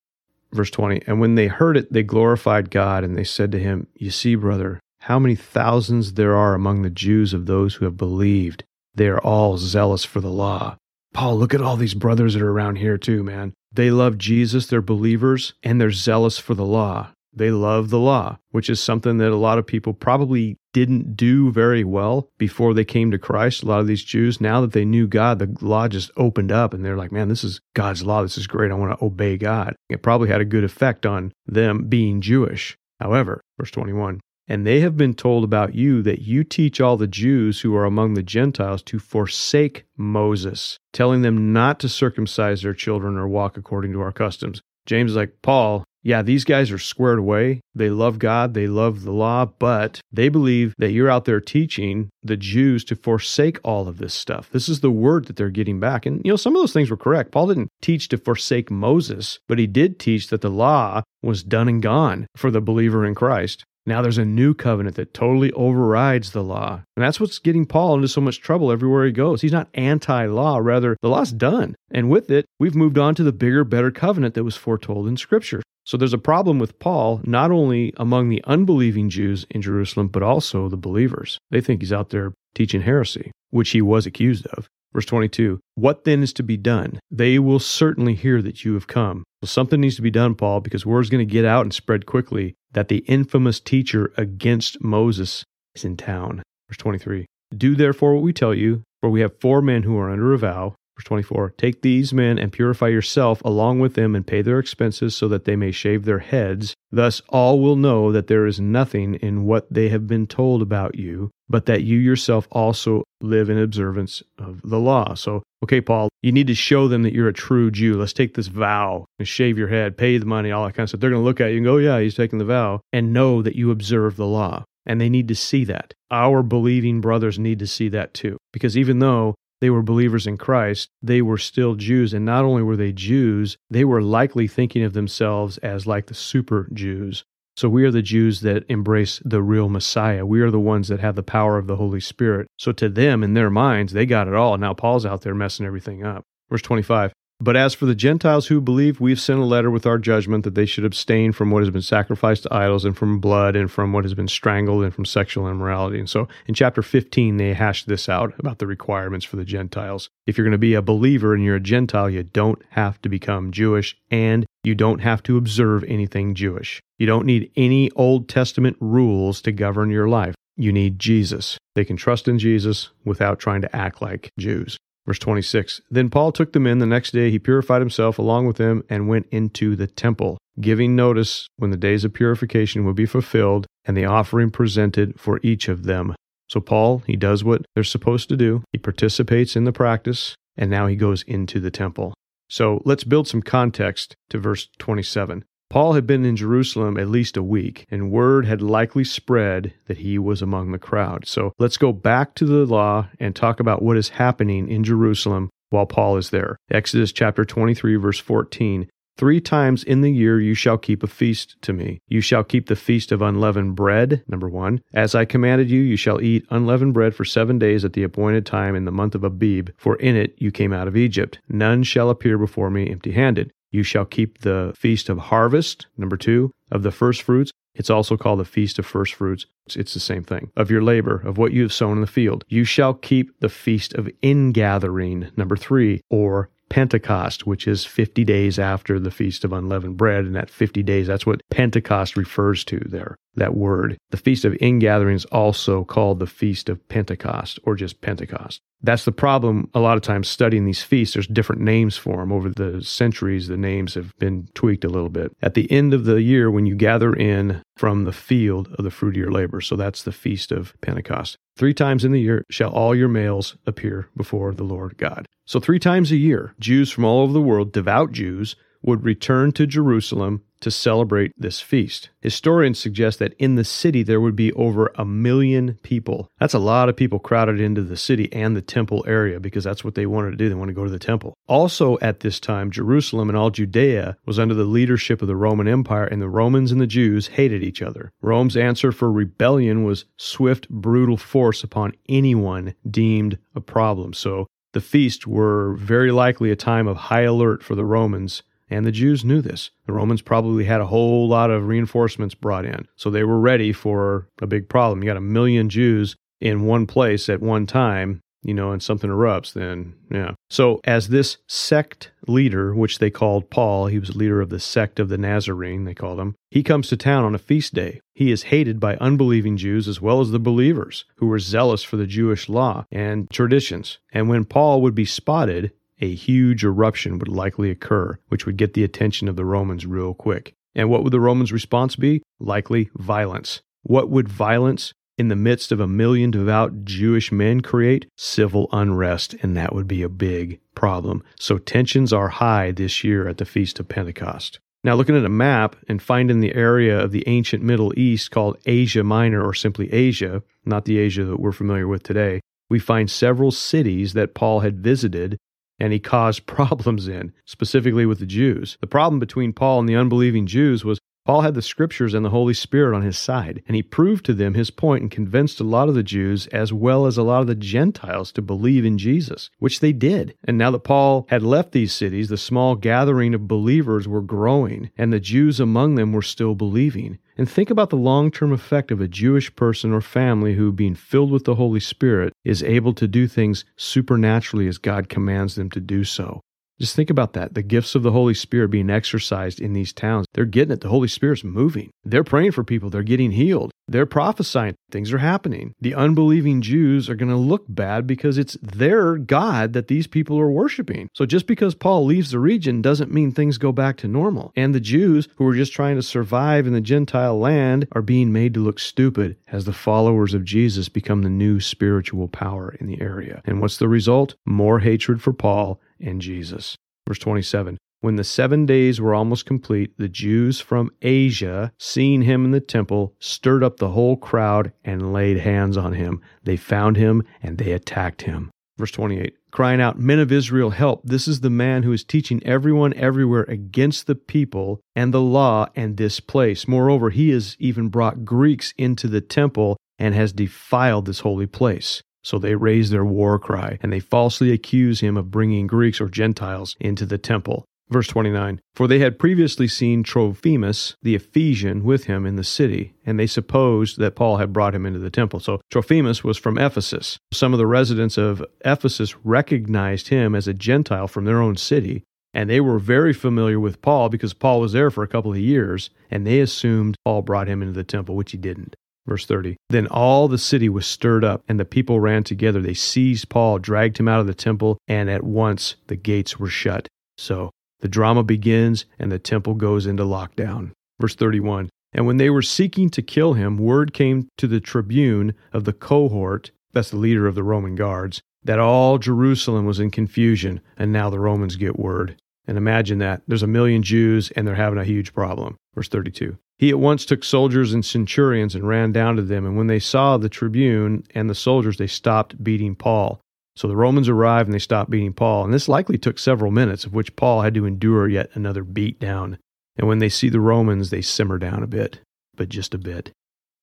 Verse 0.53 0.71
20, 0.71 1.03
and 1.09 1.21
when 1.21 1.35
they 1.35 1.49
heard 1.49 1.77
it, 1.77 1.93
they 1.93 2.05
glorified 2.05 2.71
God, 2.71 3.03
and 3.03 3.17
they 3.17 3.25
said 3.25 3.51
to 3.51 3.59
him, 3.59 3.89
You 3.97 4.13
see, 4.13 4.37
brother, 4.37 4.79
how 5.01 5.19
many 5.19 5.35
thousands 5.35 6.13
there 6.13 6.37
are 6.37 6.55
among 6.55 6.83
the 6.83 6.91
Jews 6.91 7.35
of 7.35 7.47
those 7.47 7.75
who 7.75 7.87
have 7.87 7.97
believed. 7.97 8.63
They 8.95 9.09
are 9.09 9.21
all 9.21 9.59
zealous 9.59 10.05
for 10.05 10.21
the 10.21 10.31
law. 10.31 10.77
Paul, 11.13 11.37
look 11.39 11.55
at 11.55 11.61
all 11.61 11.77
these 11.77 11.95
brothers 11.95 12.35
that 12.35 12.43
are 12.43 12.51
around 12.51 12.77
here 12.77 12.99
too, 12.99 13.23
man. 13.23 13.55
They 13.73 13.91
love 13.91 14.19
Jesus, 14.19 14.67
they're 14.67 14.83
believers, 14.83 15.55
and 15.63 15.81
they're 15.81 15.91
zealous 15.91 16.39
for 16.39 16.55
the 16.55 16.65
law. 16.65 17.11
They 17.37 17.51
love 17.51 17.91
the 17.91 17.99
law, 17.99 18.39
which 18.51 18.71
is 18.71 18.81
something 18.81 19.19
that 19.19 19.33
a 19.33 19.37
lot 19.37 19.59
of 19.59 19.67
people 19.67 19.93
probably 19.93 20.57
didn't 20.73 21.17
do 21.17 21.51
very 21.51 21.83
well 21.83 22.29
before 22.39 22.75
they 22.75 22.85
came 22.85 23.11
to 23.11 23.19
Christ. 23.19 23.63
A 23.63 23.67
lot 23.67 23.81
of 23.81 23.89
these 23.89 24.05
Jews, 24.05 24.41
now 24.41 24.61
that 24.61 24.73
they 24.73 24.85
knew 24.85 25.09
God, 25.09 25.41
the 25.41 25.57
law 25.61 25.89
just 25.89 26.13
opened 26.17 26.53
up 26.53 26.73
and 26.73 26.85
they're 26.85 26.97
like, 26.97 27.11
man, 27.11 27.29
this 27.29 27.43
is 27.43 27.61
God's 27.75 28.05
law. 28.05 28.23
This 28.23 28.39
is 28.39 28.47
great. 28.47 28.71
I 28.71 28.75
want 28.75 28.97
to 28.97 29.05
obey 29.05 29.37
God. 29.37 29.75
It 29.89 30.03
probably 30.03 30.29
had 30.29 30.41
a 30.41 30.45
good 30.45 30.63
effect 30.63 31.05
on 31.05 31.33
them 31.47 31.87
being 31.89 32.21
Jewish. 32.21 32.77
However, 33.01 33.41
verse 33.59 33.73
21 33.73 34.21
and 34.49 34.67
they 34.67 34.81
have 34.81 34.97
been 34.97 35.15
told 35.15 35.45
about 35.45 35.75
you 35.75 36.03
that 36.03 36.23
you 36.23 36.45
teach 36.45 36.81
all 36.81 36.97
the 36.97 37.07
Jews 37.07 37.61
who 37.61 37.75
are 37.75 37.85
among 37.85 38.15
the 38.15 38.23
Gentiles 38.23 38.83
to 38.83 38.99
forsake 38.99 39.85
Moses, 39.97 40.79
telling 40.93 41.23
them 41.23 41.53
not 41.53 41.81
to 41.81 41.89
circumcise 41.89 42.63
their 42.63 42.75
children 42.75 43.17
or 43.17 43.29
walk 43.29 43.57
according 43.57 43.93
to 43.93 44.01
our 44.01 44.13
customs. 44.13 44.61
James 44.87 45.13
is 45.13 45.17
like, 45.17 45.35
Paul, 45.43 45.85
yeah, 46.03 46.21
these 46.21 46.45
guys 46.45 46.71
are 46.71 46.79
squared 46.79 47.19
away. 47.19 47.63
They 47.75 47.89
love 47.89 48.19
God, 48.19 48.53
they 48.53 48.67
love 48.67 49.05
the 49.05 49.13
law, 49.13 49.47
but 49.47 50.01
they 50.13 50.29
believe 50.29 50.75
that 50.77 50.93
you're 50.93 51.11
out 51.11 51.25
there 51.25 51.41
teaching 51.41 52.11
the 52.23 52.37
Jews 52.37 52.85
to 52.85 52.97
forsake 52.97 53.59
all 53.65 53.89
of 53.89 53.97
this 53.97 54.13
stuff. 54.13 54.51
This 54.51 54.69
is 54.69 54.81
the 54.81 54.91
word 54.91 55.25
that 55.25 55.37
they're 55.37 55.49
getting 55.49 55.81
back. 55.81 56.05
And, 56.05 56.21
you 56.23 56.31
know, 56.31 56.37
some 56.37 56.55
of 56.55 56.61
those 56.61 56.75
things 56.75 56.91
were 56.91 56.99
correct. 56.99 57.33
Paul 57.33 57.47
didn't 57.47 57.71
teach 57.81 58.09
to 58.11 58.19
forsake 58.19 58.71
Moses, 58.71 59.39
but 59.49 59.59
he 59.59 59.67
did 59.67 59.99
teach 59.99 60.29
that 60.29 60.43
the 60.43 60.51
law 60.51 61.03
was 61.23 61.43
done 61.43 61.69
and 61.69 61.83
gone 61.83 62.27
for 62.37 62.51
the 62.51 62.61
believer 62.61 63.07
in 63.07 63.15
Christ. 63.15 63.65
Now 63.87 64.01
there's 64.01 64.19
a 64.19 64.25
new 64.25 64.55
covenant 64.55 64.97
that 64.97 65.13
totally 65.13 65.53
overrides 65.53 66.33
the 66.33 66.43
law. 66.43 66.83
And 66.97 67.05
that's 67.05 67.21
what's 67.21 67.39
getting 67.39 67.67
Paul 67.67 67.97
into 67.97 68.09
so 68.09 68.21
much 68.21 68.41
trouble 68.41 68.73
everywhere 68.73 69.05
he 69.05 69.13
goes. 69.13 69.43
He's 69.43 69.53
not 69.53 69.69
anti 69.75 70.27
law, 70.27 70.59
rather, 70.59 70.97
the 71.03 71.09
law's 71.09 71.33
done. 71.33 71.75
And 71.91 72.09
with 72.09 72.31
it, 72.31 72.47
we've 72.59 72.75
moved 72.75 72.97
on 72.97 73.15
to 73.17 73.23
the 73.23 73.33
bigger, 73.33 73.63
better 73.63 73.91
covenant 73.91 74.35
that 74.35 74.45
was 74.45 74.57
foretold 74.57 75.07
in 75.07 75.17
Scripture. 75.19 75.63
So 75.85 75.99
there's 75.99 76.15
a 76.15 76.19
problem 76.19 76.59
with 76.59 76.79
Paul, 76.79 77.21
not 77.25 77.51
only 77.51 77.93
among 77.99 78.31
the 78.31 78.43
unbelieving 78.47 79.11
Jews 79.11 79.45
in 79.51 79.61
Jerusalem, 79.61 80.09
but 80.09 80.23
also 80.23 80.71
the 80.71 80.79
believers. 80.79 81.39
They 81.51 81.61
think 81.61 81.83
he's 81.83 81.93
out 81.93 82.09
there 82.09 82.33
teaching 82.55 82.83
heresy, 82.83 83.33
which 83.51 83.71
he 83.71 83.83
was 83.83 84.07
accused 84.07 84.47
of. 84.47 84.67
Verse 84.95 85.07
22 85.07 85.59
What 85.75 86.05
then 86.05 86.23
is 86.23 86.33
to 86.35 86.43
be 86.43 86.57
done? 86.57 87.01
They 87.11 87.39
will 87.39 87.59
certainly 87.59 88.15
hear 88.15 88.41
that 88.41 88.65
you 88.65 88.75
have 88.75 88.87
come. 88.87 89.25
Something 89.45 89.81
needs 89.81 89.97
to 89.97 90.03
be 90.03 90.11
done, 90.11 90.35
Paul, 90.35 90.61
because 90.61 90.87
word's 90.87 91.11
going 91.11 91.27
to 91.27 91.33
get 91.33 91.45
out 91.45 91.63
and 91.63 91.75
spread 91.75 92.07
quickly 92.07 92.55
that 92.73 92.89
the 92.89 92.99
infamous 92.99 93.61
teacher 93.61 94.13
against 94.17 94.83
Moses 94.83 95.45
is 95.75 95.85
in 95.85 95.97
town. 95.97 96.43
Verse 96.69 96.79
23 96.79 97.27
Do 97.57 97.75
therefore 97.75 98.15
what 98.15 98.23
we 98.23 98.33
tell 98.33 98.55
you, 98.55 98.83
for 99.01 99.11
we 99.11 99.21
have 99.21 99.41
four 99.41 99.61
men 99.61 99.83
who 99.83 99.99
are 99.99 100.11
under 100.11 100.33
a 100.33 100.39
vow. 100.39 100.75
Verse 100.97 101.05
24 101.05 101.55
Take 101.57 101.83
these 101.83 102.13
men 102.13 102.39
and 102.39 102.53
purify 102.53 102.89
yourself 102.89 103.43
along 103.45 103.81
with 103.81 103.95
them 103.95 104.15
and 104.15 104.27
pay 104.27 104.43
their 104.43 104.59
expenses 104.59 105.15
so 105.15 105.29
that 105.29 105.45
they 105.45 105.57
may 105.57 105.73
shave 105.73 106.05
their 106.05 106.21
heads. 106.21 106.75
Thus 106.93 107.21
all 107.29 107.61
will 107.61 107.77
know 107.77 108.13
that 108.13 108.29
there 108.29 108.47
is 108.47 108.61
nothing 108.61 109.15
in 109.17 109.45
what 109.45 109.73
they 109.73 109.89
have 109.89 110.07
been 110.07 110.27
told 110.27 110.63
about 110.63 110.95
you, 110.95 111.31
but 111.49 111.67
that 111.67 111.83
you 111.83 111.99
yourself 111.99 112.47
also 112.53 113.03
live 113.21 113.51
in 113.51 113.59
observance 113.59 114.23
of 114.39 114.61
the 114.63 114.79
law. 114.79 115.15
So, 115.15 115.43
okay, 115.65 115.81
Paul, 115.81 116.09
you 116.23 116.31
need 116.31 116.47
to 116.47 116.55
show 116.55 116.87
them 116.87 117.03
that 117.03 117.13
you're 117.13 117.29
a 117.29 117.33
true 117.33 117.71
Jew. 117.71 117.99
Let's 117.99 118.13
take 118.13 118.35
this 118.35 118.47
vow 118.47 119.07
and 119.19 119.27
shave 119.27 119.59
your 119.59 119.69
head, 119.69 119.97
pay 119.97 120.19
the 120.19 120.27
money, 120.27 120.53
all 120.53 120.65
that 120.65 120.75
kind 120.75 120.85
of 120.85 120.91
stuff. 120.91 121.01
They're 121.01 121.11
going 121.11 121.23
to 121.23 121.25
look 121.25 121.41
at 121.41 121.51
you 121.51 121.57
and 121.57 121.67
go, 121.67 121.79
yeah, 121.79 121.99
he's 121.99 122.15
taking 122.15 122.39
the 122.39 122.45
vow, 122.45 122.81
and 122.93 123.13
know 123.13 123.43
that 123.43 123.57
you 123.57 123.71
observe 123.71 124.17
the 124.17 124.27
law. 124.27 124.65
And 124.87 125.01
they 125.01 125.09
need 125.09 125.29
to 125.29 125.35
see 125.35 125.65
that. 125.65 125.95
Our 126.11 126.43
believing 126.43 127.01
brothers 127.01 127.39
need 127.39 127.59
to 127.61 127.67
see 127.67 127.89
that 127.89 128.15
too. 128.15 128.37
Because 128.53 128.77
even 128.77 128.99
though 128.99 129.35
they 129.65 129.71
were 129.71 129.83
believers 129.83 130.27
in 130.27 130.37
Christ, 130.37 130.91
they 131.01 131.23
were 131.23 131.39
still 131.39 131.75
Jews. 131.75 132.13
And 132.13 132.27
not 132.27 132.45
only 132.45 132.63
were 132.63 132.77
they 132.77 132.93
Jews, 132.93 133.57
they 133.71 133.83
were 133.83 134.03
likely 134.03 134.47
thinking 134.47 134.83
of 134.83 134.93
themselves 134.93 135.57
as 135.59 135.87
like 135.87 136.05
the 136.09 136.15
super 136.15 136.69
Jews. 136.75 137.25
So 137.57 137.71
we 137.71 137.85
are 137.85 137.91
the 137.91 138.03
Jews 138.03 138.43
that 138.43 138.67
embrace 138.69 139.23
the 139.25 139.43
real 139.43 139.71
Messiah. 139.71 140.27
We 140.27 140.43
are 140.43 140.51
the 140.51 140.61
ones 140.61 140.89
that 140.89 141.01
have 141.01 141.17
the 141.17 141.23
power 141.23 141.57
of 141.57 141.67
the 141.67 141.77
Holy 141.77 142.01
Spirit. 142.01 142.47
So 142.59 142.73
to 142.73 142.91
them, 142.91 143.25
in 143.25 143.33
their 143.33 143.49
minds, 143.49 143.95
they 143.95 144.05
got 144.05 144.29
it 144.29 144.35
all. 144.35 144.59
Now 144.59 144.75
Paul's 144.75 145.07
out 145.07 145.23
there 145.23 145.35
messing 145.35 145.65
everything 145.65 146.05
up. 146.05 146.25
Verse 146.51 146.61
25 146.61 147.15
but 147.41 147.57
as 147.57 147.75
for 147.75 147.87
the 147.87 147.95
Gentiles 147.95 148.47
who 148.47 148.61
believe, 148.61 149.01
we've 149.01 149.21
sent 149.21 149.41
a 149.41 149.45
letter 149.45 149.71
with 149.71 149.87
our 149.87 149.99
judgment 149.99 150.45
that 150.45 150.55
they 150.55 150.67
should 150.67 150.85
abstain 150.85 151.33
from 151.33 151.51
what 151.51 151.63
has 151.63 151.71
been 151.71 151.83
sacrificed 151.83 152.45
to 152.45 152.55
idols 152.55 152.85
and 152.85 152.97
from 152.97 153.19
blood 153.19 153.57
and 153.57 153.71
from 153.71 153.93
what 153.93 154.05
has 154.05 154.15
been 154.15 154.29
strangled 154.29 154.85
and 154.85 154.95
from 154.95 155.05
sexual 155.05 155.49
immorality. 155.49 155.99
And 155.99 156.09
so 156.09 156.29
in 156.47 156.55
chapter 156.55 156.81
15, 156.81 157.37
they 157.37 157.53
hash 157.53 157.85
this 157.85 158.09
out 158.09 158.33
about 158.39 158.59
the 158.59 158.67
requirements 158.67 159.27
for 159.27 159.37
the 159.37 159.45
Gentiles. 159.45 160.09
If 160.27 160.39
you're 160.39 160.45
going 160.45 160.53
to 160.53 160.59
be 160.59 160.75
a 160.75 160.83
believer 160.83 161.35
and 161.35 161.43
you're 161.43 161.57
a 161.57 161.61
Gentile, 161.61 162.09
you 162.09 162.23
don't 162.23 162.63
have 162.71 163.03
to 163.03 163.09
become 163.09 163.51
Jewish 163.51 163.97
and 164.11 164.47
you 164.63 164.75
don't 164.75 165.01
have 165.01 165.23
to 165.25 165.37
observe 165.37 165.85
anything 165.85 166.35
Jewish. 166.35 166.81
You 166.99 167.07
don't 167.07 167.27
need 167.27 167.51
any 167.57 167.91
Old 167.93 168.29
Testament 168.29 168.77
rules 168.81 169.43
to 169.43 169.53
govern 169.53 169.91
your 169.91 170.09
life. 170.09 170.35
You 170.57 170.73
need 170.73 171.01
Jesus. 171.01 171.59
They 171.75 171.85
can 171.85 171.97
trust 171.97 172.29
in 172.29 172.39
Jesus 172.39 172.91
without 173.05 173.41
trying 173.41 173.63
to 173.63 173.77
act 173.77 174.01
like 174.01 174.31
Jews. 174.39 174.79
Verse 175.07 175.19
26 175.19 175.81
Then 175.91 176.11
Paul 176.11 176.33
took 176.33 176.53
them 176.53 176.67
in 176.67 176.79
the 176.79 176.87
next 176.87 177.13
day. 177.13 177.31
He 177.31 177.39
purified 177.39 177.83
himself 177.83 178.19
along 178.19 178.47
with 178.47 178.57
them 178.57 178.83
and 178.89 179.09
went 179.09 179.27
into 179.31 179.77
the 179.77 179.87
temple, 179.87 180.39
giving 180.61 180.97
notice 180.97 181.49
when 181.57 181.71
the 181.71 181.77
days 181.77 182.05
of 182.05 182.15
purification 182.15 182.85
would 182.85 182.97
be 182.97 183.07
fulfilled 183.07 183.67
and 183.85 183.97
the 183.97 184.07
offering 184.07 184.51
presented 184.51 185.19
for 185.21 185.41
each 185.43 185.69
of 185.69 185.85
them. 185.85 186.15
So, 186.49 186.61
Paul, 186.61 187.03
he 187.07 187.17
does 187.17 187.43
what 187.43 187.65
they're 187.75 187.85
supposed 187.85 188.29
to 188.29 188.37
do. 188.37 188.63
He 188.73 188.79
participates 188.79 189.57
in 189.57 189.65
the 189.65 189.73
practice, 189.73 190.35
and 190.57 190.71
now 190.71 190.87
he 190.87 190.97
goes 190.97 191.23
into 191.23 191.59
the 191.59 191.71
temple. 191.71 192.15
So, 192.49 192.83
let's 192.85 193.05
build 193.05 193.27
some 193.27 193.43
context 193.43 194.15
to 194.31 194.39
verse 194.39 194.69
27. 194.79 195.45
Paul 195.75 195.95
had 195.95 196.07
been 196.07 196.25
in 196.25 196.37
Jerusalem 196.37 196.97
at 196.97 197.09
least 197.09 197.37
a 197.37 197.43
week, 197.43 197.85
and 197.91 198.13
word 198.13 198.47
had 198.47 198.63
likely 198.63 199.03
spread 199.03 199.75
that 199.89 199.99
he 199.99 200.21
was 200.21 200.41
among 200.41 200.71
the 200.71 200.79
crowd. 200.79 201.27
So 201.27 201.53
let's 201.59 201.79
go 201.79 201.93
back 201.93 202.37
to 202.37 202.45
the 202.45 202.65
law 202.65 203.09
and 203.19 203.35
talk 203.35 203.59
about 203.59 203.83
what 203.83 203.97
is 203.97 204.11
happening 204.11 204.69
in 204.69 204.85
Jerusalem 204.85 205.51
while 205.71 205.85
Paul 205.85 206.17
is 206.17 206.31
there. 206.31 206.57
Exodus 206.71 207.11
chapter 207.11 207.45
23, 207.45 207.97
verse 207.97 208.21
14. 208.21 208.89
Three 209.17 209.41
times 209.41 209.83
in 209.83 210.01
the 210.01 210.13
year 210.13 210.41
you 210.41 210.55
shall 210.55 210.79
keep 210.79 211.03
a 211.03 211.09
feast 211.09 211.57
to 211.63 211.73
me. 211.73 211.99
You 212.07 212.21
shall 212.21 212.45
keep 212.45 212.69
the 212.69 212.77
feast 212.77 213.11
of 213.11 213.21
unleavened 213.21 213.75
bread, 213.75 214.23
number 214.29 214.49
one. 214.49 214.81
As 214.93 215.17
I 215.17 215.25
commanded 215.25 215.71
you, 215.71 215.81
you 215.81 215.97
shall 215.97 216.21
eat 216.21 216.47
unleavened 216.51 216.95
bread 216.95 217.17
for 217.17 217.25
seven 217.25 217.59
days 217.59 217.85
at 217.85 217.95
the 217.95 218.05
appointed 218.05 218.47
time 218.47 218.77
in 218.77 218.85
the 218.85 218.93
month 218.93 219.17
of 219.17 219.25
Abib, 219.25 219.71
for 219.77 219.97
in 219.97 220.15
it 220.15 220.37
you 220.39 220.53
came 220.53 220.73
out 220.73 220.87
of 220.87 220.97
Egypt. 220.97 221.41
None 221.49 221.83
shall 221.83 222.11
appear 222.11 222.39
before 222.39 222.71
me 222.71 222.89
empty 222.93 223.11
handed. 223.11 223.53
You 223.75 223.83
shall 223.83 224.05
keep 224.05 224.43
the 224.43 224.73
feast 224.77 225.09
of 225.09 225.19
harvest, 225.19 225.89
number 225.99 226.17
two, 226.17 226.53
of 226.71 226.85
the 226.85 226.93
first 226.93 227.23
fruits. 227.23 227.51
It's 227.75 227.91
also 227.91 228.17
called 228.17 228.39
the 228.39 228.45
feast 228.45 228.79
of 228.79 228.87
first 228.87 229.15
fruits. 229.15 229.47
It's, 229.67 229.75
it's, 229.75 229.95
the 229.95 230.01
same 230.01 230.23
thing. 230.23 230.53
Of 230.57 230.71
your 230.71 230.81
labor, 230.81 231.21
of 231.25 231.39
what 231.39 231.53
you 231.53 231.63
have 231.63 231.73
sown 231.73 231.97
in 231.97 232.01
the 232.01 232.07
field. 232.07 232.45
You 232.47 232.65
shall 232.65 232.95
keep 232.95 233.41
the 233.41 233.49
feast 233.49 233.93
of 233.95 234.09
ingathering, 234.23 235.33
number 235.37 235.57
three, 235.57 236.03
or 236.09 236.51
Pentecost, 236.69 237.49
which 237.49 237.67
is 237.67 237.85
50 237.85 238.23
days 238.23 238.61
after 238.61 239.01
the 239.01 239.11
Feast 239.11 239.45
of 239.45 239.53
Unleavened 239.53 239.97
Bread. 239.97 240.25
And 240.25 240.37
that 240.37 240.51
50 240.51 240.85
days, 240.85 241.09
that's 241.09 241.27
what 241.27 241.41
Pentecost 241.51 242.17
refers 242.17 242.63
to 242.67 242.79
there, 242.79 243.17
that 243.37 243.55
word. 243.55 243.99
The 244.11 244.17
Feast 244.17 244.45
of 244.45 244.57
Ingathering 244.61 245.17
is 245.17 245.25
also 245.27 245.85
called 245.85 246.19
the 246.19 246.27
Feast 246.27 246.69
of 246.69 246.87
Pentecost 246.89 247.59
or 247.65 247.75
just 247.75 248.01
Pentecost. 248.01 248.61
That's 248.83 249.07
the 249.07 249.13
problem 249.13 249.71
a 249.73 249.81
lot 249.81 249.97
of 249.97 250.03
times 250.03 250.29
studying 250.29 250.67
these 250.67 250.83
feasts. 250.83 251.15
There's 251.15 251.27
different 251.27 251.63
names 251.63 251.97
for 251.97 252.19
them. 252.19 252.31
Over 252.31 252.51
the 252.51 252.83
centuries, 252.83 253.49
the 253.49 253.57
names 253.57 253.95
have 253.95 254.13
been 254.19 254.49
tweaked 254.55 254.85
a 254.85 254.91
little 254.91 255.09
bit. 255.09 255.35
At 255.41 255.55
the 255.55 255.71
end 255.73 255.95
of 255.95 256.05
the 256.05 256.21
year, 256.21 256.51
when 256.51 256.67
you 256.67 256.75
gather 256.75 257.15
in 257.15 257.63
from 257.77 258.05
the 258.05 258.13
field 258.13 258.69
of 258.79 258.85
the 258.85 258.91
fruit 258.91 259.15
of 259.15 259.21
your 259.21 259.33
labor, 259.33 259.63
so 259.63 259.75
that's 259.75 260.03
the 260.03 260.13
Feast 260.13 260.53
of 260.53 260.75
Pentecost. 260.83 261.39
Three 261.57 261.73
times 261.73 262.05
in 262.05 262.13
the 262.13 262.21
year 262.21 262.45
shall 262.51 262.71
all 262.71 262.95
your 262.95 263.09
males 263.09 263.57
appear 263.67 264.11
before 264.17 264.53
the 264.53 264.65
Lord 264.65 264.99
God. 264.99 265.27
So, 265.47 265.61
three 265.61 265.79
times 265.79 266.11
a 266.11 266.17
year, 266.17 266.55
Jews 266.59 266.91
from 266.91 267.05
all 267.05 267.23
over 267.23 267.33
the 267.33 267.41
world, 267.41 267.73
devout 267.73 268.13
Jews, 268.13 268.57
would 268.85 269.05
return 269.05 269.51
to 269.53 269.67
Jerusalem 269.67 270.43
to 270.61 270.71
celebrate 270.71 271.33
this 271.37 271.61
feast. 271.61 272.09
Historians 272.23 272.79
suggest 272.79 273.19
that 273.19 273.35
in 273.35 273.55
the 273.55 273.65
city 273.65 274.03
there 274.03 274.21
would 274.21 274.35
be 274.35 274.51
over 274.55 274.91
a 274.97 275.05
million 275.05 275.75
people. 275.83 276.29
That's 276.41 276.55
a 276.55 276.59
lot 276.59 276.89
of 276.89 276.97
people 276.97 277.19
crowded 277.19 277.61
into 277.61 277.83
the 277.83 277.99
city 277.99 278.33
and 278.33 278.57
the 278.57 278.63
temple 278.63 279.05
area 279.07 279.41
because 279.41 279.63
that's 279.63 279.85
what 279.85 279.95
they 279.95 280.07
wanted 280.07 280.31
to 280.31 280.37
do. 280.39 280.49
They 280.49 280.55
want 280.55 280.71
to 280.71 280.75
go 280.75 280.85
to 280.85 280.91
the 280.91 280.99
temple. 280.99 281.35
Also, 281.47 281.99
at 282.01 282.21
this 282.21 282.41
time, 282.41 282.71
Jerusalem 282.71 283.29
and 283.29 283.37
all 283.37 283.51
Judea 283.51 284.17
was 284.25 284.39
under 284.39 284.55
the 284.55 284.65
leadership 284.65 285.21
of 285.21 285.29
the 285.29 285.37
Roman 285.37 285.69
Empire, 285.69 286.07
and 286.07 286.23
the 286.23 286.31
Romans 286.31 286.73
and 286.73 286.81
the 286.81 286.87
Jews 286.87 287.27
hated 287.27 287.63
each 287.63 287.83
other. 287.83 288.11
Rome's 288.23 288.57
answer 288.57 288.91
for 288.91 289.13
rebellion 289.13 289.85
was 289.85 290.07
swift, 290.17 290.67
brutal 290.71 291.19
force 291.19 291.63
upon 291.63 291.93
anyone 292.09 292.75
deemed 292.91 293.37
a 293.55 293.61
problem. 293.61 294.15
So 294.15 294.47
the 294.73 294.81
feasts 294.81 295.27
were 295.27 295.75
very 295.75 296.11
likely 296.11 296.51
a 296.51 296.57
time 296.57 296.89
of 296.89 296.97
high 296.97 297.23
alert 297.23 297.63
for 297.63 297.75
the 297.75 297.85
Romans 297.85 298.43
and 298.69 298.87
the 298.87 298.93
Jews 298.93 299.25
knew 299.25 299.41
this. 299.41 299.71
The 299.87 299.93
Romans 299.93 300.23
probably 300.23 300.65
had 300.65 300.81
a 300.81 300.87
whole 300.87 301.29
lot 301.29 301.51
of 301.51 301.67
reinforcements 301.67 302.35
brought 302.35 302.65
in. 302.65 302.87
So 302.97 303.11
they 303.11 303.25
were 303.25 303.41
ready 303.41 303.73
for 303.73 304.29
a 304.41 304.47
big 304.47 304.69
problem. 304.69 305.03
You 305.03 305.09
got 305.09 305.17
a 305.17 305.21
million 305.21 305.69
Jews 305.69 306.17
in 306.41 306.65
one 306.65 306.87
place 306.87 307.29
at 307.29 307.41
one 307.41 307.67
time 307.67 308.21
you 308.45 308.53
know, 308.53 308.73
and 308.73 308.83
something 308.83 309.11
erupts, 309.11 309.55
then 309.55 309.95
yeah. 310.11 310.33
So, 310.51 310.81
as 310.85 311.09
this 311.09 311.39
sect 311.49 312.13
leader, 312.29 312.75
which 312.75 312.99
they 312.99 313.11
called 313.11 313.51
Paul, 313.51 313.87
he 313.87 313.99
was 313.99 314.15
leader 314.15 314.41
of 314.41 314.51
the 314.51 314.61
sect 314.61 315.01
of 315.01 315.09
the 315.09 315.19
Nazarene, 315.19 315.85
they 315.85 315.95
called 315.95 316.21
him, 316.21 316.37
he 316.51 316.63
comes 316.63 316.89
to 316.89 316.97
town 316.97 317.25
on 317.25 317.35
a 317.35 317.39
feast 317.39 317.75
day. 317.75 318.01
He 318.15 318.31
is 318.31 318.45
hated 318.45 318.79
by 318.79 318.97
unbelieving 318.97 319.57
Jews 319.57 319.89
as 319.89 320.01
well 320.01 320.21
as 320.21 320.31
the 320.31 320.39
believers 320.39 321.05
who 321.17 321.27
were 321.27 321.39
zealous 321.39 321.83
for 321.83 321.97
the 321.97 322.07
Jewish 322.07 322.49
law 322.49 322.85
and 322.93 323.29
traditions. 323.31 323.99
And 324.13 324.29
when 324.29 324.45
Paul 324.45 324.83
would 324.83 324.95
be 324.95 325.07
spotted, 325.07 325.73
a 326.01 326.15
huge 326.15 326.65
eruption 326.65 327.19
would 327.19 327.29
likely 327.29 327.71
occur, 327.71 328.19
which 328.29 328.47
would 328.47 328.57
get 328.57 328.75
the 328.75 328.85
attention 328.85 329.29
of 329.29 329.37
the 329.37 329.45
Romans 329.45 329.87
real 329.87 330.15
quick. 330.15 330.55
And 330.75 330.91
what 330.91 331.05
would 331.05 331.13
the 331.13 331.21
Romans' 331.21 331.53
response 331.53 331.97
be? 331.97 332.23
Likely 332.41 332.91
violence. 332.97 333.63
What 333.83 334.11
would 334.11 334.29
violence 334.29 334.93
in 335.17 335.29
the 335.29 335.37
midst 335.37 335.71
of 335.71 335.81
a 335.81 335.87
million 335.87 336.31
devout 336.31 336.85
Jewish 336.85 337.31
men 337.31 337.61
create 337.61 338.07
civil 338.17 338.69
unrest, 338.73 339.35
and 339.43 339.57
that 339.57 339.75
would 339.75 339.87
be 339.87 340.03
a 340.03 340.09
big 340.09 340.61
problem. 340.75 341.23
So 341.39 341.59
tensions 341.59 342.13
are 342.13 342.29
high 342.29 342.73
this 342.73 343.05
year 343.05 343.29
at 343.29 343.39
the 343.39 343.45
Feast 343.45 343.79
of 343.79 343.89
Pentecost. 343.89 344.59
Now, 344.83 344.95
looking 344.97 345.17
at 345.17 345.25
a 345.25 345.31
map 345.31 345.77
and 345.89 346.03
finding 346.03 346.41
the 346.41 346.55
area 346.55 346.99
of 346.99 347.11
the 347.11 347.27
ancient 347.27 347.63
Middle 347.63 347.99
East 347.99 348.31
called 348.31 348.59
Asia 348.67 349.03
Minor 349.03 349.43
or 349.43 349.55
simply 349.55 349.91
Asia, 349.93 350.43
not 350.67 350.85
the 350.85 350.99
Asia 350.99 351.25
that 351.25 351.41
we're 351.41 351.53
familiar 351.53 351.89
with 351.89 352.03
today, 352.03 352.41
we 352.69 352.79
find 352.79 353.11
several 353.11 353.51
cities 353.51 354.13
that 354.13 354.35
Paul 354.35 354.61
had 354.61 354.81
visited 354.81 355.39
and 355.79 355.93
he 355.93 355.99
caused 355.99 356.47
problems 356.47 357.09
in, 357.09 357.33
specifically 357.45 358.07
with 358.07 358.19
the 358.19 358.27
Jews. 358.27 358.79
The 358.81 358.87
problem 358.87 359.19
between 359.19 359.53
Paul 359.53 359.81
and 359.81 359.89
the 359.89 359.97
unbelieving 359.97 360.47
Jews 360.47 360.85
was 360.85 361.01
Paul 361.25 361.41
had 361.41 361.55
the 361.55 361.63
scriptures 361.63 362.13
and 362.13 362.23
the 362.23 362.31
Holy 362.31 362.53
Spirit 362.53 362.95
on 362.95 363.01
his 363.01 363.17
side, 363.17 363.63
and 363.67 363.75
he 363.75 363.83
proved 363.83 364.27
to 364.27 364.35
them 364.35 364.53
his 364.53 364.71
point 364.71 365.01
and 365.01 365.11
convinced 365.11 365.59
a 365.59 365.65
lot 365.65 365.89
of 365.89 365.95
the 365.95 366.03
Jews 366.03 366.47
as 366.49 366.71
well 366.71 367.07
as 367.07 367.17
a 367.17 367.23
lot 367.23 367.41
of 367.41 367.47
the 367.47 367.55
Gentiles 367.55 368.31
to 368.33 368.43
believe 368.43 368.85
in 368.85 368.99
Jesus, 368.99 369.49
which 369.59 369.81
they 369.81 369.95
did. 369.95 370.35
And 370.45 370.59
now 370.59 370.71
that 370.73 370.81
Paul 370.81 371.25
had 371.31 371.43
left 371.43 371.73
these 371.73 371.95
cities, 371.95 372.29
the 372.29 372.37
small 372.37 372.75
gathering 372.77 373.33
of 373.33 373.49
believers 373.49 374.07
were 374.07 374.21
growing, 374.21 374.91
and 374.99 375.15
the 375.15 375.21
Jews 375.21 375.61
among 375.61 375.95
them 375.95 376.13
were 376.13 376.21
still 376.21 376.55
believing. 376.55 377.19
And 377.37 377.51
think 377.51 377.71
about 377.71 377.91
the 377.91 377.97
long 377.97 378.31
term 378.31 378.53
effect 378.53 378.91
of 378.91 379.01
a 379.01 379.09
Jewish 379.09 379.55
person 379.57 379.93
or 379.93 380.01
family 380.01 380.55
who, 380.55 380.71
being 380.71 380.95
filled 380.95 381.31
with 381.31 381.45
the 381.45 381.57
Holy 381.57 381.81
Spirit, 381.81 382.33
is 382.45 382.63
able 382.63 382.95
to 382.95 383.09
do 383.09 383.27
things 383.27 383.65
supernaturally 383.77 384.69
as 384.69 384.79
God 384.79 385.09
commands 385.09 385.57
them 385.57 385.71
to 385.71 385.81
do 385.81 386.05
so. 386.05 386.41
Just 386.81 386.97
think 386.97 387.11
about 387.11 387.35
that. 387.35 387.55
The 387.55 387.63
gifts 387.63 387.95
of 387.95 388.03
the 388.03 388.13
Holy 388.13 388.35
Spirit 388.35 388.69
being 388.69 388.91
exercised 388.91 389.61
in 389.61 389.73
these 389.73 389.93
towns. 389.93 390.27
They're 390.35 390.45
getting 390.45 390.73
it. 390.73 390.81
The 390.81 390.89
Holy 390.89 391.09
Spirit's 391.09 391.45
moving. 391.45 391.91
They're 392.05 392.25
praying 392.25 392.53
for 392.53 392.65
people. 392.65 392.91
They're 392.91 393.03
getting 393.03 393.31
healed. 393.31 393.71
They're 393.87 394.07
prophesying. 394.07 394.77
Things 394.91 395.13
are 395.13 395.19
happening. 395.19 395.75
The 395.81 395.95
unbelieving 395.95 396.63
Jews 396.63 397.11
are 397.11 397.15
going 397.15 397.31
to 397.31 397.37
look 397.37 397.65
bad 397.69 398.07
because 398.07 398.39
it's 398.39 398.57
their 398.63 399.17
God 399.19 399.73
that 399.75 399.89
these 399.89 400.07
people 400.07 400.41
are 400.41 400.51
worshiping. 400.51 401.11
So 401.13 401.27
just 401.27 401.47
because 401.47 401.75
Paul 401.75 402.07
leaves 402.07 402.31
the 402.31 402.39
region 402.39 402.81
doesn't 402.81 403.13
mean 403.13 403.31
things 403.31 403.59
go 403.59 403.73
back 403.73 403.97
to 403.99 404.09
normal. 404.09 404.53
And 404.57 404.75
the 404.75 404.81
Jews 404.81 405.29
who 405.37 405.47
are 405.47 405.55
just 405.55 405.73
trying 405.73 405.97
to 405.97 406.03
survive 406.03 406.67
in 406.67 406.73
the 406.73 406.81
Gentile 406.81 407.39
land 407.39 407.87
are 407.93 408.03
being 408.03 408.33
made 408.33 408.55
to 408.55 408.61
look 408.61 408.79
stupid 408.79 409.37
as 409.53 409.65
the 409.65 409.73
followers 409.73 410.33
of 410.35 410.45
Jesus 410.45 410.89
become 410.89 411.23
the 411.23 411.29
new 411.29 411.61
spiritual 411.61 412.29
power 412.29 412.75
in 412.81 412.87
the 412.87 413.01
area. 413.01 413.43
And 413.45 413.61
what's 413.61 413.77
the 413.77 413.89
result? 413.89 414.35
More 414.47 414.81
hatred 414.81 415.23
for 415.23 415.33
Paul 415.33 415.81
and 416.05 416.21
Jesus. 416.21 416.77
Verse 417.07 417.19
27 417.19 417.79
When 418.01 418.17
the 418.17 418.25
seven 418.25 418.67
days 418.67 419.01
were 419.01 419.15
almost 419.15 419.47
complete, 419.47 419.97
the 419.99 420.09
Jews 420.09 420.61
from 420.61 420.91
Asia, 421.03 421.73
seeing 421.79 422.23
him 422.23 422.45
in 422.45 422.51
the 422.51 422.61
temple, 422.61 423.15
stirred 423.19 423.65
up 423.65 423.79
the 423.79 423.91
whole 423.91 424.17
crowd 424.17 424.73
and 424.85 425.13
laid 425.13 425.39
hands 425.39 425.77
on 425.77 425.95
him. 425.95 426.21
They 426.43 426.57
found 426.57 426.97
him 426.97 427.23
and 427.43 427.59
they 427.59 427.73
attacked 427.73 428.23
him. 428.23 428.51
Verse 428.77 428.91
28 428.91 429.35
crying 429.55 429.81
out, 429.81 429.97
Men 429.97 430.19
of 430.19 430.33
Israel, 430.33 430.71
help! 430.71 431.03
This 431.05 431.29
is 431.29 431.41
the 431.41 431.49
man 431.49 431.85
who 431.85 431.93
is 431.93 432.03
teaching 432.03 432.43
everyone 432.45 432.93
everywhere 432.95 433.45
against 433.45 434.09
the 434.09 434.17
people 434.17 434.81
and 434.97 435.15
the 435.15 435.21
law 435.21 435.69
and 435.77 435.97
this 435.97 436.19
place. 436.19 436.67
Moreover, 436.67 437.11
he 437.11 437.31
has 437.31 437.57
even 437.61 437.89
brought 437.89 438.25
Greeks 438.25 438.75
into 438.77 439.07
the 439.07 439.21
temple 439.21 439.77
and 439.97 440.13
has 440.13 440.33
defiled 440.33 441.07
this 441.07 441.21
holy 441.21 441.47
place. 441.47 442.03
So 442.25 442.39
they 442.39 442.57
raise 442.57 442.91
their 442.91 443.05
war 443.05 443.39
cry, 443.39 443.79
and 443.83 443.93
they 443.93 444.01
falsely 444.01 444.51
accuse 444.51 445.01
him 445.01 445.17
of 445.17 445.31
bringing 445.31 445.67
Greeks 445.67 446.01
or 446.01 446.09
Gentiles 446.09 446.75
into 446.81 447.07
the 447.07 447.19
temple. 447.19 447.65
Verse 447.91 448.09
29 448.09 448.61
For 448.75 448.89
they 448.89 448.99
had 448.99 449.19
previously 449.19 449.69
seen 449.69 450.03
Trophimus, 450.03 450.97
the 451.03 451.15
Ephesian, 451.15 451.85
with 451.85 452.05
him 452.05 452.25
in 452.25 452.37
the 452.37 452.43
city, 452.43 452.95
and 453.05 453.21
they 453.21 453.27
supposed 453.27 453.99
that 453.99 454.17
Paul 454.17 454.39
had 454.39 454.55
brought 454.55 454.75
him 454.75 454.87
into 454.87 454.99
the 454.99 455.11
temple. 455.11 455.39
So 455.39 455.61
Trophimus 455.71 456.25
was 456.25 456.39
from 456.39 456.57
Ephesus. 456.57 457.19
Some 457.33 457.53
of 457.53 457.59
the 457.59 457.67
residents 457.67 458.17
of 458.17 458.45
Ephesus 458.65 459.15
recognized 459.23 460.09
him 460.09 460.35
as 460.35 460.49
a 460.49 460.55
Gentile 460.55 461.09
from 461.09 461.27
their 461.27 461.43
own 461.43 461.57
city, 461.57 462.03
and 462.33 462.49
they 462.49 462.61
were 462.61 462.79
very 462.79 463.13
familiar 463.13 463.61
with 463.61 463.83
Paul 463.83 464.09
because 464.09 464.33
Paul 464.33 464.61
was 464.61 464.73
there 464.73 464.91
for 464.91 465.05
a 465.05 465.09
couple 465.09 465.33
of 465.33 465.39
years, 465.39 465.91
and 466.11 466.27
they 466.27 466.41
assumed 466.41 466.97
Paul 467.05 467.21
brought 467.21 467.49
him 467.49 467.61
into 467.61 467.75
the 467.75 467.85
temple, 467.85 468.17
which 468.17 468.33
he 468.33 468.39
didn't. 468.39 468.77
Verse 469.07 469.27
30 469.27 469.57
Then 469.69 469.87
all 469.89 470.29
the 470.29 470.39
city 470.39 470.69
was 470.69 470.87
stirred 470.87 471.25
up, 471.25 471.43
and 471.49 471.61
the 471.61 471.65
people 471.65 472.01
ran 472.01 472.25
together. 472.25 472.61
They 472.61 472.75
seized 472.75 473.29
Paul, 473.29 473.59
dragged 473.59 473.99
him 473.99 474.09
out 474.09 474.21
of 474.21 474.27
the 474.27 474.35
temple, 474.35 474.79
and 474.89 475.11
at 475.11 475.23
once 475.23 475.77
the 475.87 475.97
gates 475.97 476.39
were 476.39 476.49
shut. 476.49 476.89
So 477.19 477.51
the 477.81 477.89
drama 477.89 478.23
begins, 478.23 478.87
and 478.99 479.13
the 479.13 479.19
temple 479.19 479.55
goes 479.55 479.87
into 479.87 480.05
lockdown. 480.05 480.73
Verse 481.01 481.15
31 481.15 481.69
And 481.93 482.07
when 482.07 482.17
they 482.17 482.31
were 482.31 482.43
seeking 482.43 482.89
to 482.91 483.03
kill 483.03 483.35
him, 483.35 483.59
word 483.59 483.93
came 483.93 484.29
to 484.39 484.47
the 484.47 484.61
tribune 484.61 485.35
of 485.53 485.65
the 485.65 485.73
cohort, 485.73 486.51
that's 486.73 486.91
the 486.91 486.97
leader 486.97 487.27
of 487.27 487.35
the 487.35 487.43
Roman 487.43 487.75
guards, 487.75 488.23
that 488.43 488.59
all 488.59 488.99
Jerusalem 488.99 489.65
was 489.67 489.81
in 489.81 489.91
confusion, 489.91 490.61
and 490.77 490.93
now 490.93 491.11
the 491.11 491.21
Romans 491.21 491.57
get 491.57 491.79
word. 491.79 492.17
And 492.47 492.59
imagine 492.59 492.99
that. 492.99 493.23
There's 493.27 493.43
a 493.43 493.47
million 493.47 493.83
Jews, 493.83 494.31
and 494.33 494.47
they're 494.47 494.55
having 494.55 494.79
a 494.79 494.85
huge 494.85 495.15
problem. 495.15 495.57
Verse 495.75 495.89
32 495.89 496.37
he 496.59 496.71
at 496.71 496.79
once 496.79 497.05
took 497.05 497.25
soldiers 497.25 497.73
and 497.73 497.85
centurions 497.85 498.55
and 498.55 498.67
ran 498.67 498.93
down 498.93 499.17
to 499.17 499.23
them. 499.23 499.45
And 499.45 499.57
when 499.57 499.67
they 499.67 499.81
saw 499.81 500.17
the 500.17 500.29
tribune 500.29 501.05
and 501.15 501.29
the 501.29 501.35
soldiers, 501.35 501.79
they 501.79 501.87
stopped 501.87 502.43
beating 502.43 502.75
Paul. 502.77 503.21
So 503.57 503.69
the 503.69 503.77
Romans 503.77 504.09
arrived 504.09 504.49
and 504.49 504.55
they 504.55 504.61
stopped 504.61 504.91
beating 504.91 505.13
Paul. 505.13 505.45
And 505.45 505.53
this 505.53 505.69
likely 505.69 505.99
took 505.99 506.19
several 506.19 506.51
minutes, 506.51 506.85
of 506.85 506.95
which 506.95 507.17
Paul 507.17 507.43
had 507.43 507.55
to 507.55 507.67
endure 507.67 508.09
yet 508.09 508.31
another 508.35 508.65
beat 508.65 509.01
down. 509.01 509.39
And 509.77 509.89
when 509.89 509.99
they 509.99 510.09
see 510.09 510.29
the 510.29 510.41
Romans, 510.41 510.91
they 510.91 511.03
simmer 511.03 511.39
down 511.39 511.63
a 511.63 511.69
bit, 511.69 512.01
but 512.37 512.49
just 512.49 512.75
a 512.75 512.79
bit. 512.79 513.11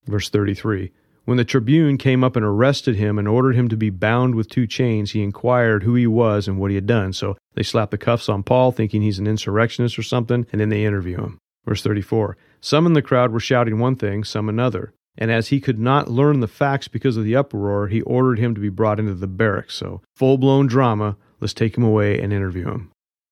Verse 0.06 0.30
33 0.30 0.92
When 1.26 1.38
the 1.38 1.46
tribune 1.46 1.98
came 1.98 2.24
up 2.24 2.36
and 2.36 2.46
arrested 2.46 2.98
him 2.98 3.18
and 3.18 3.28
ordered 3.28 3.56
him 3.56 3.70
to 3.70 3.78
be 3.78 3.90
bound 3.90 4.36
with 4.36 4.50
two 4.50 4.68
chains, 4.68 5.12
he 5.12 5.24
inquired 5.24 5.84
who 5.84 5.96
he 5.96 6.08
was 6.08 6.48
and 6.48 6.60
what 6.60 6.72
he 6.72 6.76
had 6.76 6.88
done. 6.88 7.14
So 7.14 7.38
they 7.54 7.64
slap 7.64 7.92
the 7.92 7.98
cuffs 7.98 8.30
on 8.30 8.44
Paul, 8.44 8.72
thinking 8.72 9.02
he's 9.02 9.20
an 9.20 9.28
insurrectionist 9.28 10.00
or 10.00 10.04
something, 10.04 10.46
and 10.52 10.62
then 10.62 10.70
they 10.70 10.86
interview 10.86 11.18
him. 11.18 11.40
Verse 11.66 11.84
34 11.84 12.38
Some 12.60 12.86
in 12.86 12.94
the 12.94 13.02
crowd 13.02 13.32
were 13.32 13.40
shouting 13.40 13.80
one 13.80 13.96
thing, 13.96 14.24
some 14.24 14.50
another. 14.50 14.94
And 15.18 15.30
as 15.30 15.50
he 15.50 15.60
could 15.60 15.80
not 15.80 16.10
learn 16.10 16.40
the 16.40 16.48
facts 16.48 16.88
because 16.88 17.18
of 17.18 17.26
the 17.26 17.36
uproar, 17.36 17.88
he 17.88 18.02
ordered 18.02 18.40
him 18.40 18.56
to 18.56 18.62
be 18.62 18.70
brought 18.70 19.00
into 19.00 19.14
the 19.14 19.28
barracks. 19.28 19.76
So, 19.76 20.02
full 20.16 20.38
blown 20.38 20.68
drama. 20.68 21.18
Let's 21.42 21.54
take 21.54 21.78
him 21.78 21.84
away 21.84 22.22
and 22.22 22.32
interview 22.32 22.70
him. 22.70 22.92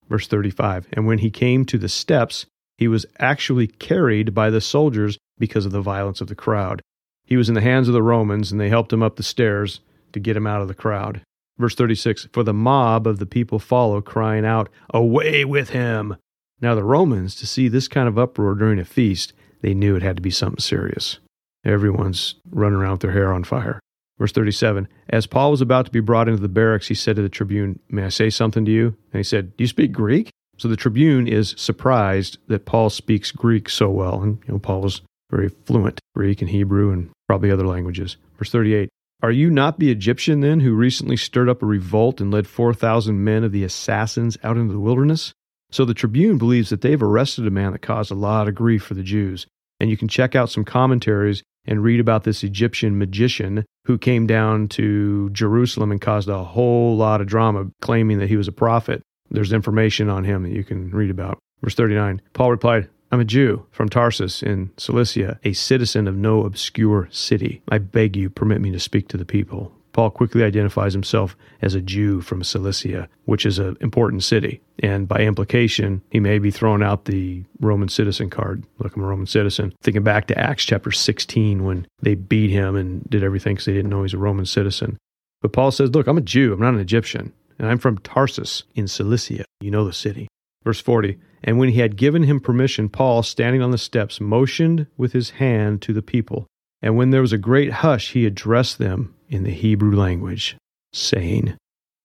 Verse 0.09 0.27
35 0.27 0.87
And 0.93 1.07
when 1.07 1.19
he 1.19 1.29
came 1.29 1.65
to 1.65 1.77
the 1.77 1.89
steps, 1.89 2.45
he 2.77 2.87
was 2.87 3.05
actually 3.19 3.67
carried 3.67 4.33
by 4.33 4.49
the 4.49 4.61
soldiers 4.61 5.17
because 5.37 5.65
of 5.65 5.71
the 5.71 5.81
violence 5.81 6.21
of 6.21 6.27
the 6.27 6.35
crowd. 6.35 6.81
He 7.25 7.37
was 7.37 7.47
in 7.47 7.55
the 7.55 7.61
hands 7.61 7.87
of 7.87 7.93
the 7.93 8.03
Romans, 8.03 8.51
and 8.51 8.59
they 8.59 8.69
helped 8.69 8.91
him 8.91 9.03
up 9.03 9.15
the 9.15 9.23
stairs 9.23 9.79
to 10.13 10.19
get 10.19 10.35
him 10.35 10.47
out 10.47 10.61
of 10.61 10.67
the 10.67 10.73
crowd. 10.73 11.21
Verse 11.59 11.75
36 11.75 12.27
For 12.31 12.43
the 12.43 12.53
mob 12.53 13.05
of 13.05 13.19
the 13.19 13.25
people 13.25 13.59
follow, 13.59 14.01
crying 14.01 14.45
out, 14.45 14.69
Away 14.91 15.45
with 15.45 15.69
him! 15.69 16.15
Now, 16.61 16.73
the 16.75 16.83
Romans, 16.83 17.35
to 17.35 17.47
see 17.47 17.67
this 17.67 17.87
kind 17.87 18.07
of 18.07 18.17
uproar 18.17 18.55
during 18.55 18.79
a 18.79 18.85
feast, 18.85 19.33
they 19.61 19.73
knew 19.73 19.95
it 19.95 20.01
had 20.01 20.15
to 20.15 20.21
be 20.21 20.31
something 20.31 20.59
serious. 20.59 21.19
Everyone's 21.65 22.35
running 22.49 22.79
around 22.79 22.93
with 22.93 23.01
their 23.01 23.11
hair 23.11 23.33
on 23.33 23.43
fire. 23.43 23.79
Verse 24.17 24.31
37 24.31 24.87
As 25.09 25.27
Paul 25.27 25.51
was 25.51 25.61
about 25.61 25.85
to 25.85 25.91
be 25.91 25.99
brought 25.99 26.27
into 26.27 26.41
the 26.41 26.49
barracks, 26.49 26.87
he 26.87 26.95
said 26.95 27.17
to 27.17 27.21
the 27.21 27.29
tribune, 27.29 27.79
May 27.89 28.05
I 28.05 28.09
say 28.09 28.29
something 28.29 28.65
to 28.65 28.71
you? 28.71 28.87
And 29.11 29.19
he 29.19 29.23
said, 29.23 29.55
Do 29.57 29.63
you 29.63 29.67
speak 29.67 29.91
Greek? 29.91 30.29
So 30.57 30.67
the 30.67 30.75
tribune 30.75 31.27
is 31.27 31.55
surprised 31.57 32.37
that 32.47 32.65
Paul 32.65 32.89
speaks 32.89 33.31
Greek 33.31 33.69
so 33.69 33.89
well. 33.89 34.21
And 34.21 34.39
you 34.45 34.53
know, 34.53 34.59
Paul 34.59 34.81
was 34.81 35.01
very 35.31 35.49
fluent 35.49 36.01
Greek 36.15 36.41
and 36.41 36.49
Hebrew 36.49 36.91
and 36.91 37.09
probably 37.27 37.51
other 37.51 37.65
languages. 37.65 38.17
Verse 38.37 38.51
38 38.51 38.89
Are 39.21 39.31
you 39.31 39.49
not 39.49 39.79
the 39.79 39.91
Egyptian 39.91 40.39
then 40.39 40.61
who 40.61 40.73
recently 40.73 41.17
stirred 41.17 41.49
up 41.49 41.61
a 41.61 41.65
revolt 41.65 42.21
and 42.21 42.31
led 42.31 42.47
4,000 42.47 43.21
men 43.21 43.43
of 43.43 43.51
the 43.51 43.65
assassins 43.65 44.37
out 44.43 44.57
into 44.57 44.71
the 44.71 44.79
wilderness? 44.79 45.33
So 45.71 45.83
the 45.83 45.93
tribune 45.93 46.37
believes 46.37 46.69
that 46.69 46.81
they've 46.81 47.03
arrested 47.03 47.45
a 47.45 47.51
man 47.51 47.73
that 47.73 47.81
caused 47.81 48.11
a 48.11 48.15
lot 48.15 48.47
of 48.47 48.55
grief 48.55 48.83
for 48.83 48.93
the 48.93 49.03
Jews. 49.03 49.45
And 49.79 49.89
you 49.89 49.97
can 49.97 50.07
check 50.07 50.35
out 50.35 50.49
some 50.49 50.63
commentaries 50.63 51.43
and 51.65 51.83
read 51.83 51.99
about 51.99 52.23
this 52.23 52.43
Egyptian 52.43 52.97
magician 52.97 53.65
who 53.85 53.97
came 53.97 54.25
down 54.25 54.69
to 54.69 55.29
Jerusalem 55.31 55.91
and 55.91 55.99
caused 55.99 56.29
a 56.29 56.43
whole 56.43 56.95
lot 56.95 57.19
of 57.19 57.27
drama, 57.27 57.67
claiming 57.81 58.19
that 58.19 58.29
he 58.29 58.37
was 58.37 58.47
a 58.47 58.53
prophet. 58.53 59.01
There's 59.29 59.51
information 59.51 60.09
on 60.09 60.23
him 60.23 60.43
that 60.43 60.53
you 60.53 60.63
can 60.63 60.89
read 60.91 61.09
about. 61.09 61.39
Verse 61.61 61.75
39 61.75 62.21
Paul 62.33 62.51
replied, 62.51 62.89
I'm 63.11 63.19
a 63.19 63.25
Jew 63.25 63.65
from 63.71 63.89
Tarsus 63.89 64.43
in 64.43 64.69
Cilicia, 64.77 65.39
a 65.43 65.53
citizen 65.53 66.07
of 66.07 66.15
no 66.15 66.45
obscure 66.45 67.09
city. 67.11 67.61
I 67.69 67.79
beg 67.79 68.15
you, 68.15 68.29
permit 68.29 68.61
me 68.61 68.71
to 68.71 68.79
speak 68.79 69.07
to 69.07 69.17
the 69.17 69.25
people. 69.25 69.71
Paul 69.93 70.11
quickly 70.11 70.43
identifies 70.43 70.93
himself 70.93 71.35
as 71.63 71.73
a 71.73 71.81
Jew 71.81 72.21
from 72.21 72.43
Cilicia, 72.43 73.09
which 73.25 73.47
is 73.47 73.57
an 73.57 73.77
important 73.81 74.23
city. 74.23 74.61
And 74.83 75.07
by 75.07 75.21
implication, 75.21 76.03
he 76.11 76.19
may 76.19 76.37
be 76.37 76.51
throwing 76.51 76.83
out 76.83 77.05
the 77.05 77.43
Roman 77.59 77.89
citizen 77.89 78.29
card. 78.29 78.63
Look, 78.77 78.95
I'm 78.95 79.03
a 79.03 79.07
Roman 79.07 79.25
citizen. 79.25 79.73
Thinking 79.81 80.03
back 80.03 80.27
to 80.27 80.37
Acts 80.37 80.63
chapter 80.63 80.91
16 80.91 81.63
when 81.63 81.87
they 82.03 82.13
beat 82.13 82.51
him 82.51 82.75
and 82.75 83.03
did 83.09 83.23
everything 83.23 83.55
because 83.55 83.65
they 83.65 83.73
didn't 83.73 83.89
know 83.89 84.03
he's 84.03 84.13
a 84.13 84.19
Roman 84.19 84.45
citizen. 84.45 84.99
But 85.41 85.53
Paul 85.53 85.71
says, 85.71 85.95
Look, 85.95 86.05
I'm 86.05 86.17
a 86.17 86.21
Jew. 86.21 86.53
I'm 86.53 86.61
not 86.61 86.75
an 86.75 86.79
Egyptian. 86.79 87.33
And 87.57 87.67
I'm 87.67 87.79
from 87.79 87.97
Tarsus 87.97 88.63
in 88.75 88.87
Cilicia. 88.87 89.45
You 89.59 89.71
know 89.71 89.83
the 89.83 89.93
city. 89.93 90.27
Verse 90.63 90.81
40 90.81 91.17
And 91.43 91.57
when 91.57 91.69
he 91.69 91.79
had 91.79 91.95
given 91.95 92.23
him 92.23 92.39
permission, 92.39 92.89
Paul, 92.89 93.23
standing 93.23 93.61
on 93.61 93.71
the 93.71 93.77
steps, 93.77 94.19
motioned 94.19 94.87
with 94.97 95.13
his 95.13 95.31
hand 95.31 95.81
to 95.83 95.93
the 95.93 96.01
people. 96.01 96.47
And 96.81 96.95
when 96.95 97.09
there 97.09 97.21
was 97.21 97.33
a 97.33 97.37
great 97.37 97.71
hush, 97.71 98.11
he 98.13 98.25
addressed 98.25 98.77
them 98.77 99.13
in 99.27 99.43
the 99.43 99.51
Hebrew 99.51 99.95
language, 99.95 100.57
saying, 100.93 101.57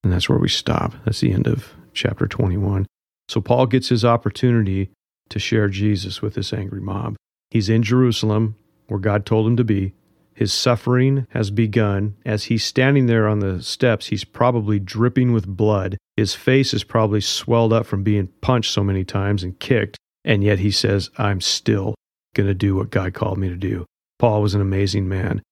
and 0.03 0.13
that's 0.13 0.29
where 0.29 0.39
we 0.39 0.49
stop. 0.49 0.95
That's 1.05 1.21
the 1.21 1.33
end 1.33 1.47
of 1.47 1.73
chapter 1.93 2.27
21. 2.27 2.87
So 3.29 3.41
Paul 3.41 3.67
gets 3.67 3.89
his 3.89 4.05
opportunity 4.05 4.91
to 5.31 5.39
share 5.39 5.69
Jesus 5.69 6.21
with 6.21 6.35
this 6.35 6.53
angry 6.53 6.81
mob. 6.81 7.17
He's 7.51 7.69
in 7.69 7.83
Jerusalem, 7.83 8.57
where 8.89 9.01
God 9.01 9.25
told 9.25 9.47
him 9.47 9.57
to 9.57 9.65
be. 9.65 9.95
His 10.35 10.53
suffering 10.53 11.27
has 11.31 11.51
begun. 11.51 12.17
As 12.27 12.45
he's 12.45 12.65
standing 12.65 13.07
there 13.07 13.29
on 13.29 13.39
the 13.39 13.63
steps, 13.63 14.07
he's 14.07 14.25
probably 14.25 14.79
dripping 14.79 15.33
with 15.33 15.47
blood. 15.47 15.97
His 16.17 16.35
face 16.35 16.75
is 16.75 16.85
probably 16.85 17.21
swelled 17.21 17.73
up 17.73 17.87
from 17.87 18.03
being 18.03 18.29
punched 18.41 18.73
so 18.73 18.83
many 18.83 19.05
times 19.05 19.43
and 19.43 19.59
kicked. 19.59 19.97
And 20.25 20.43
yet 20.43 20.59
he 20.59 20.71
says, 20.71 21.11
I'm 21.19 21.41
still 21.41 21.95
going 22.35 22.49
to 22.49 22.55
do 22.55 22.75
what 22.75 22.91
God 22.91 23.15
called 23.15 23.39
me 23.39 23.49
to 23.49 23.57
do. 23.57 23.87
Paul 24.19 24.43
was 24.43 24.55
an 24.55 24.61
amazing 24.61 25.09
man, 25.09 25.43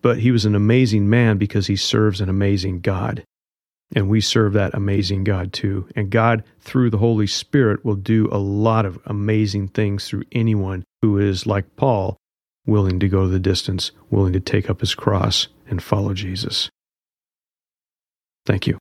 but 0.00 0.18
he 0.18 0.30
was 0.30 0.44
an 0.44 0.54
amazing 0.54 1.08
man 1.08 1.38
because 1.38 1.66
he 1.66 1.76
serves 1.76 2.20
an 2.20 2.28
amazing 2.28 2.80
God. 2.80 3.24
And 3.94 4.08
we 4.08 4.20
serve 4.20 4.54
that 4.54 4.74
amazing 4.74 5.24
God 5.24 5.52
too. 5.52 5.86
And 5.94 6.10
God, 6.10 6.44
through 6.60 6.90
the 6.90 6.98
Holy 6.98 7.26
Spirit, 7.26 7.84
will 7.84 7.94
do 7.94 8.28
a 8.32 8.38
lot 8.38 8.86
of 8.86 8.98
amazing 9.04 9.68
things 9.68 10.08
through 10.08 10.24
anyone 10.32 10.82
who 11.02 11.18
is, 11.18 11.46
like 11.46 11.76
Paul, 11.76 12.16
willing 12.66 13.00
to 13.00 13.08
go 13.08 13.26
the 13.26 13.38
distance, 13.38 13.90
willing 14.10 14.32
to 14.32 14.40
take 14.40 14.70
up 14.70 14.80
his 14.80 14.94
cross 14.94 15.48
and 15.66 15.82
follow 15.82 16.14
Jesus. 16.14 16.70
Thank 18.46 18.66
you. 18.66 18.78